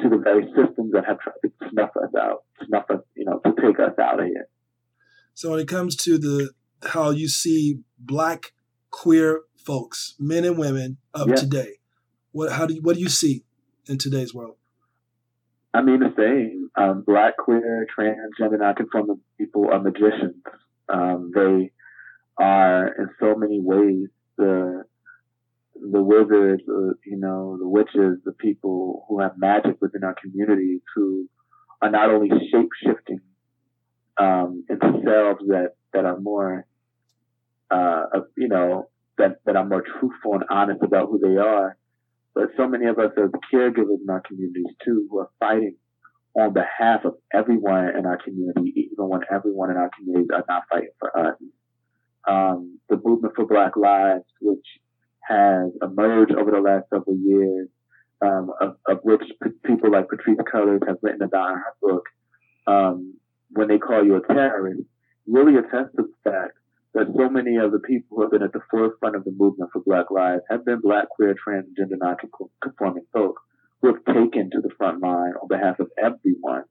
to 0.00 0.08
the 0.08 0.16
very 0.16 0.44
systems 0.56 0.92
that 0.92 1.04
have 1.06 1.18
tried 1.20 1.34
to 1.42 1.50
snuff 1.70 1.90
us 1.96 2.10
out, 2.18 2.44
snuff 2.66 2.84
us, 2.90 3.00
you 3.16 3.24
know, 3.24 3.40
to 3.44 3.52
take 3.60 3.78
us 3.78 3.92
out 4.00 4.20
of 4.20 4.26
here. 4.26 4.48
So 5.34 5.50
when 5.50 5.60
it 5.60 5.68
comes 5.68 5.96
to 5.96 6.18
the 6.18 6.50
how 6.88 7.10
you 7.10 7.28
see 7.28 7.80
black 7.98 8.52
queer 8.90 9.42
folks, 9.56 10.14
men 10.18 10.44
and 10.44 10.58
women 10.58 10.98
of 11.12 11.28
yeah. 11.28 11.34
today, 11.34 11.78
what 12.32 12.52
how 12.52 12.66
do 12.66 12.74
you, 12.74 12.82
what 12.82 12.96
do 12.96 13.00
you 13.00 13.08
see 13.08 13.44
in 13.88 13.98
today's 13.98 14.34
world? 14.34 14.56
I 15.72 15.82
mean 15.82 16.00
the 16.00 16.14
same. 16.16 16.70
Um, 16.76 17.02
black, 17.06 17.36
queer, 17.36 17.86
transgender, 17.96 18.58
non-conforming 18.58 19.20
people 19.38 19.68
are 19.72 19.80
magicians. 19.80 20.42
Um, 20.88 21.30
they 21.34 21.72
are 22.36 22.88
in 22.88 23.10
so 23.20 23.34
many 23.36 23.60
ways 23.60 24.08
the 24.36 24.84
the 25.80 26.02
wizards, 26.02 26.62
uh, 26.68 26.94
you 27.04 27.16
know, 27.16 27.56
the 27.58 27.68
witches, 27.68 28.18
the 28.24 28.32
people 28.32 29.04
who 29.08 29.20
have 29.20 29.32
magic 29.36 29.76
within 29.80 30.04
our 30.04 30.14
communities 30.14 30.80
who 30.94 31.28
are 31.82 31.90
not 31.90 32.10
only 32.10 32.28
shape 32.50 32.68
shifting 32.84 33.20
um, 34.16 34.64
into 34.68 34.86
selves 35.04 35.40
that, 35.48 35.74
that 35.92 36.04
are 36.04 36.18
more, 36.20 36.66
uh, 37.70 38.04
you 38.36 38.48
know, 38.48 38.88
that, 39.18 39.40
that 39.44 39.56
are 39.56 39.66
more 39.66 39.82
truthful 39.82 40.34
and 40.34 40.44
honest 40.50 40.82
about 40.82 41.08
who 41.08 41.18
they 41.18 41.36
are. 41.36 41.76
But 42.34 42.50
so 42.56 42.66
many 42.66 42.86
of 42.86 42.98
us 42.98 43.12
are 43.16 43.30
caregivers 43.52 44.00
in 44.02 44.10
our 44.10 44.20
communities 44.20 44.74
too, 44.84 45.06
who 45.10 45.18
are 45.18 45.30
fighting 45.38 45.76
on 46.34 46.52
behalf 46.52 47.04
of 47.04 47.14
everyone 47.32 47.96
in 47.96 48.06
our 48.06 48.18
community, 48.18 48.72
even 48.76 49.08
when 49.08 49.20
everyone 49.30 49.70
in 49.70 49.76
our 49.76 49.90
communities 49.96 50.30
are 50.34 50.44
not 50.48 50.64
fighting 50.68 50.90
for 50.98 51.16
us. 51.16 51.36
Um, 52.26 52.78
the 52.88 53.00
movement 53.04 53.34
for 53.36 53.46
Black 53.46 53.76
Lives, 53.76 54.24
which 54.40 54.66
has 55.28 55.70
emerged 55.82 56.34
over 56.34 56.50
the 56.50 56.60
last 56.60 56.84
several 56.90 57.16
years, 57.16 57.68
um, 58.20 58.50
of, 58.60 58.76
of, 58.86 58.98
which 59.02 59.22
p- 59.42 59.50
people 59.64 59.90
like 59.90 60.08
Patrisse 60.08 60.38
Cullors 60.52 60.86
have 60.86 60.98
written 61.02 61.22
about 61.22 61.52
in 61.52 61.56
her 61.56 61.74
book, 61.80 62.04
um, 62.66 63.14
when 63.50 63.68
they 63.68 63.78
call 63.78 64.04
you 64.04 64.16
a 64.16 64.26
terrorist, 64.26 64.82
really 65.26 65.56
attests 65.56 65.94
to 65.96 66.04
the 66.04 66.30
fact 66.30 66.52
that 66.94 67.06
so 67.16 67.28
many 67.28 67.56
of 67.56 67.72
the 67.72 67.80
people 67.80 68.16
who 68.16 68.22
have 68.22 68.30
been 68.30 68.42
at 68.42 68.52
the 68.52 68.60
forefront 68.70 69.16
of 69.16 69.24
the 69.24 69.32
movement 69.36 69.70
for 69.72 69.82
Black 69.84 70.10
Lives 70.10 70.42
have 70.48 70.64
been 70.64 70.80
Black, 70.80 71.08
queer, 71.08 71.34
transgender, 71.34 71.98
non-conforming 71.98 73.04
folk 73.12 73.40
who 73.82 73.88
have 73.88 74.04
taken 74.06 74.50
to 74.50 74.60
the 74.60 74.70
front 74.78 75.02
line 75.02 75.32
on 75.40 75.48
behalf 75.48 75.78
of 75.80 75.88
everyone, 75.98 76.64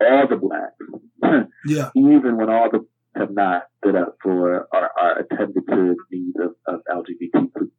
all 0.00 0.26
the 0.28 0.36
Blacks, 0.36 1.48
yeah. 1.66 1.90
even 1.94 2.36
when 2.36 2.48
all 2.48 2.70
the 2.70 2.86
have 3.14 3.30
not 3.30 3.64
stood 3.78 3.94
up 3.96 4.16
for 4.22 4.68
or, 4.72 4.90
or 5.00 5.18
attended 5.18 5.62
to 5.68 5.96
the 5.96 5.96
needs 6.10 6.36
of, 6.40 6.54
of 6.66 6.80
LGBTQ 6.90 7.70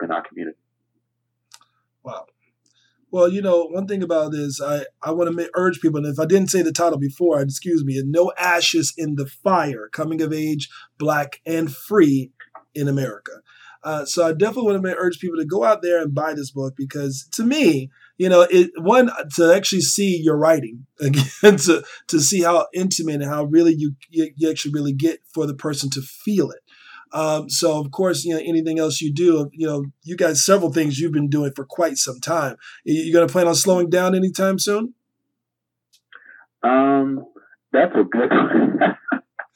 folk 0.00 0.08
in 0.08 0.14
our 0.14 0.22
community. 0.22 0.58
Wow. 2.02 2.26
Well, 3.12 3.28
you 3.28 3.42
know, 3.42 3.64
one 3.64 3.88
thing 3.88 4.02
about 4.02 4.30
this, 4.32 4.60
I, 4.62 4.84
I 5.02 5.10
want 5.10 5.36
to 5.36 5.50
urge 5.54 5.80
people, 5.80 5.98
and 5.98 6.06
if 6.06 6.20
I 6.20 6.26
didn't 6.26 6.50
say 6.50 6.62
the 6.62 6.72
title 6.72 6.98
before, 6.98 7.40
excuse 7.40 7.84
me, 7.84 8.00
No 8.06 8.32
Ashes 8.38 8.94
in 8.96 9.16
the 9.16 9.26
Fire 9.26 9.88
Coming 9.92 10.22
of 10.22 10.32
Age, 10.32 10.68
Black, 10.96 11.40
and 11.44 11.74
Free 11.74 12.30
in 12.72 12.86
America. 12.86 13.32
Uh, 13.82 14.04
so 14.04 14.26
I 14.26 14.32
definitely 14.32 14.72
want 14.72 14.84
to 14.84 14.96
urge 14.96 15.18
people 15.18 15.38
to 15.38 15.46
go 15.46 15.64
out 15.64 15.82
there 15.82 16.02
and 16.02 16.14
buy 16.14 16.34
this 16.34 16.50
book 16.50 16.74
because 16.76 17.26
to 17.32 17.42
me, 17.42 17.90
you 18.18 18.28
know, 18.28 18.42
it 18.42 18.70
one 18.76 19.10
to 19.36 19.54
actually 19.54 19.80
see 19.80 20.20
your 20.22 20.36
writing 20.36 20.86
again, 21.00 21.56
to 21.56 21.82
to 22.08 22.20
see 22.20 22.42
how 22.42 22.66
intimate 22.74 23.22
and 23.22 23.24
how 23.24 23.44
really 23.44 23.74
you 23.74 23.94
you 24.10 24.50
actually 24.50 24.72
really 24.72 24.92
get 24.92 25.20
for 25.32 25.46
the 25.46 25.54
person 25.54 25.88
to 25.90 26.02
feel 26.02 26.50
it. 26.50 26.60
Um, 27.12 27.48
so 27.48 27.80
of 27.80 27.90
course, 27.90 28.24
you 28.24 28.34
know, 28.34 28.40
anything 28.40 28.78
else 28.78 29.00
you 29.00 29.12
do, 29.12 29.50
you 29.52 29.66
know, 29.66 29.84
you 30.02 30.16
got 30.16 30.36
several 30.36 30.72
things 30.72 30.98
you've 30.98 31.12
been 31.12 31.28
doing 31.28 31.52
for 31.54 31.64
quite 31.64 31.96
some 31.96 32.20
time. 32.20 32.56
You, 32.84 33.12
going 33.12 33.26
to 33.26 33.32
plan 33.32 33.48
on 33.48 33.54
slowing 33.54 33.90
down 33.90 34.14
anytime 34.14 34.58
soon? 34.58 34.94
Um, 36.62 37.24
that's 37.72 37.94
a 37.94 38.04
good 38.04 38.30
one. 38.30 38.80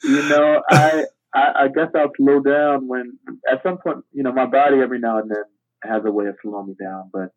you 0.03 0.29
know, 0.29 0.61
I, 0.69 1.05
I, 1.33 1.51
I 1.63 1.67
guess 1.67 1.89
I'll 1.95 2.11
slow 2.17 2.41
down 2.41 2.87
when 2.87 3.17
at 3.49 3.63
some 3.63 3.77
point, 3.77 4.03
you 4.11 4.23
know, 4.23 4.33
my 4.33 4.45
body 4.45 4.77
every 4.81 4.99
now 4.99 5.19
and 5.19 5.29
then 5.29 5.43
has 5.83 6.03
a 6.05 6.11
way 6.11 6.25
of 6.25 6.35
slowing 6.41 6.67
me 6.67 6.75
down, 6.79 7.09
but 7.13 7.31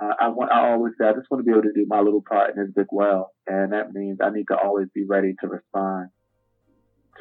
uh, 0.00 0.14
I 0.20 0.28
want, 0.28 0.52
I 0.52 0.70
always 0.70 0.92
say, 0.98 1.06
I 1.06 1.12
just 1.12 1.30
want 1.30 1.40
to 1.40 1.44
be 1.44 1.50
able 1.50 1.62
to 1.62 1.72
do 1.72 1.84
my 1.88 2.00
little 2.00 2.22
part 2.22 2.54
in 2.54 2.62
this 2.62 2.72
big 2.74 2.86
well. 2.90 3.32
And 3.46 3.72
that 3.72 3.92
means 3.92 4.18
I 4.22 4.30
need 4.30 4.46
to 4.48 4.56
always 4.56 4.86
be 4.94 5.04
ready 5.04 5.34
to 5.40 5.48
respond 5.48 6.10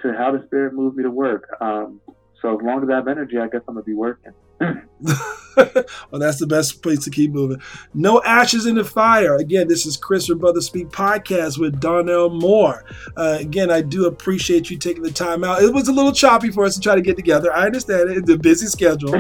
to 0.04 0.13
how 0.13 0.32
the 0.32 0.44
spirit 0.46 0.74
moves 0.74 0.96
me 0.96 1.04
to 1.04 1.12
work. 1.12 1.48
Um, 1.60 2.02
so 2.41 2.58
as 2.58 2.63
long 2.63 2.84
as 2.84 2.89
I 2.89 2.95
have 2.95 3.08
energy, 3.08 3.38
I 3.38 3.47
guess 3.47 3.62
I'm 3.67 3.76
gonna 3.76 3.84
be 3.84 3.93
working. 3.93 4.34
well, 4.60 6.19
that's 6.19 6.39
the 6.39 6.47
best 6.47 6.82
place 6.82 7.04
to 7.04 7.10
keep 7.10 7.32
moving. 7.32 7.62
No 7.93 8.21
ashes 8.23 8.65
in 8.65 8.76
the 8.76 8.84
fire. 8.84 9.36
Again, 9.36 9.67
this 9.67 9.86
is 9.86 9.97
Chris 9.97 10.28
from 10.28 10.39
Brother 10.39 10.62
Speak 10.62 10.89
podcast 10.89 11.60
with 11.60 11.80
Darnell 11.80 12.30
Moore. 12.30 12.86
Uh, 13.15 13.38
again, 13.39 13.71
I 13.71 13.82
do 13.82 14.06
appreciate 14.06 14.69
you 14.69 14.78
taking 14.78 15.04
the 15.04 15.12
time 15.12 15.43
out. 15.43 15.62
It 15.62 15.73
was 15.73 15.88
a 15.88 15.91
little 15.91 16.12
choppy 16.12 16.52
for 16.52 16.65
us 16.65 16.76
to 16.76 16.82
try 16.82 16.95
to 16.95 17.02
get 17.02 17.15
together. 17.15 17.54
I 17.54 17.65
understand 17.65 18.10
it. 18.10 18.17
It's 18.17 18.30
a 18.30 18.38
busy 18.38 18.67
schedule. 18.67 19.15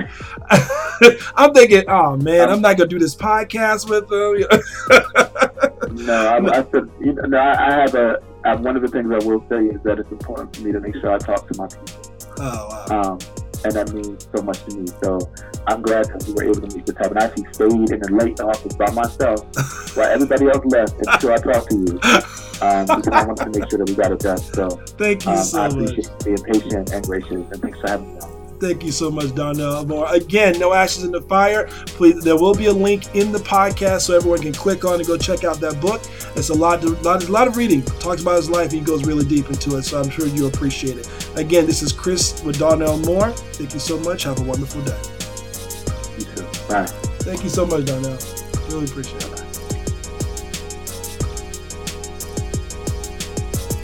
I'm 1.35 1.53
thinking, 1.53 1.83
oh 1.87 2.17
man, 2.17 2.49
I'm 2.49 2.61
not 2.61 2.77
gonna 2.77 2.89
do 2.89 2.99
this 2.99 3.15
podcast 3.15 3.89
with 3.89 4.07
them. 4.09 6.05
no, 6.05 6.13
I, 6.13 6.37
I, 6.59 6.71
said, 6.71 6.89
you 6.99 7.13
know, 7.13 7.39
I 7.39 7.71
have 7.71 7.95
a. 7.95 8.21
I, 8.45 8.55
one 8.55 8.75
of 8.75 8.81
the 8.81 8.87
things 8.87 9.11
I 9.11 9.25
will 9.25 9.43
say 9.49 9.65
is 9.65 9.81
that 9.83 9.99
it's 9.99 10.11
important 10.11 10.55
for 10.55 10.61
me 10.63 10.71
to 10.71 10.79
make 10.79 10.95
sure 10.95 11.11
I 11.11 11.17
talk 11.17 11.47
to 11.47 11.57
my 11.57 11.67
people. 11.67 12.06
Oh, 12.39 12.85
wow. 12.89 13.13
Um, 13.13 13.19
and 13.63 13.73
that 13.73 13.91
means 13.91 14.27
so 14.35 14.41
much 14.41 14.63
to 14.65 14.75
me. 14.75 14.87
So 15.03 15.31
I'm 15.67 15.81
glad 15.81 16.05
that 16.05 16.23
we 16.27 16.33
were 16.33 16.43
able 16.43 16.67
to 16.67 16.75
meet 16.75 16.85
the 16.85 16.93
time. 16.93 17.09
And 17.09 17.19
I 17.19 17.25
actually 17.25 17.51
stayed 17.53 17.91
in 17.91 17.99
the 17.99 18.09
late 18.11 18.39
office 18.39 18.73
by 18.75 18.91
myself 18.91 19.43
while 19.97 20.09
everybody 20.09 20.47
else 20.47 20.65
left 20.65 20.95
until 21.05 21.33
I 21.33 21.37
talked 21.37 21.69
to 21.71 21.77
you. 21.77 21.99
Um, 22.59 22.85
because 22.87 23.07
I 23.13 23.25
wanted 23.25 23.53
to 23.53 23.59
make 23.59 23.69
sure 23.69 23.79
that 23.79 23.89
we 23.89 23.95
got 23.95 24.11
it 24.11 24.19
done. 24.19 24.37
So 24.37 24.69
thank 24.97 25.25
you 25.25 25.31
um, 25.31 25.43
so 25.43 25.61
I 25.61 25.67
appreciate 25.67 26.09
much. 26.09 26.25
being 26.25 26.43
patient 26.43 26.91
and 26.91 27.05
gracious, 27.05 27.31
and 27.31 27.61
thanks 27.61 27.79
for 27.79 27.87
having 27.87 28.13
me 28.15 28.19
on. 28.21 28.36
Thank 28.59 28.83
you 28.83 28.91
so 28.91 29.11
much, 29.11 29.35
Darnell 29.35 29.85
Moore. 29.85 30.07
Again, 30.11 30.59
no 30.59 30.73
ashes 30.73 31.03
in 31.03 31.11
the 31.11 31.21
fire. 31.21 31.67
Please, 31.85 32.23
there 32.23 32.35
will 32.35 32.55
be 32.55 32.65
a 32.65 32.73
link 32.73 33.15
in 33.15 33.31
the 33.31 33.37
podcast 33.37 34.01
so 34.01 34.15
everyone 34.15 34.41
can 34.41 34.53
click 34.53 34.83
on 34.83 34.95
and 34.95 35.05
go 35.05 35.15
check 35.15 35.43
out 35.43 35.59
that 35.59 35.79
book. 35.79 36.01
It's 36.35 36.49
a 36.49 36.53
lot, 36.53 36.81
to, 36.81 36.89
lot, 37.01 37.23
a 37.23 37.31
lot 37.31 37.47
of 37.47 37.55
reading. 37.55 37.83
Talks 37.83 38.23
about 38.23 38.37
his 38.37 38.49
life. 38.49 38.71
He 38.71 38.79
goes 38.79 39.05
really 39.05 39.25
deep 39.25 39.47
into 39.49 39.77
it, 39.77 39.83
so 39.83 40.01
I'm 40.01 40.09
sure 40.09 40.25
you 40.25 40.47
appreciate 40.47 40.97
it. 40.97 41.07
Again, 41.35 41.67
this 41.67 41.83
is 41.83 41.91
Chris 41.91 42.41
with 42.43 42.57
Darnell 42.57 42.97
Moore. 42.99 43.29
Thank 43.31 43.73
you 43.73 43.79
so 43.79 43.99
much. 43.99 44.23
Have 44.23 44.39
a 44.39 44.43
wonderful 44.43 44.81
day. 44.81 44.99
You 46.17 46.25
too. 46.35 46.67
Bye. 46.67 46.85
Thank 47.19 47.43
you 47.43 47.49
so 47.49 47.65
much, 47.65 47.85
Darnell. 47.85 48.17
Really 48.69 48.85
appreciate 48.85 49.23
it. 49.23 49.36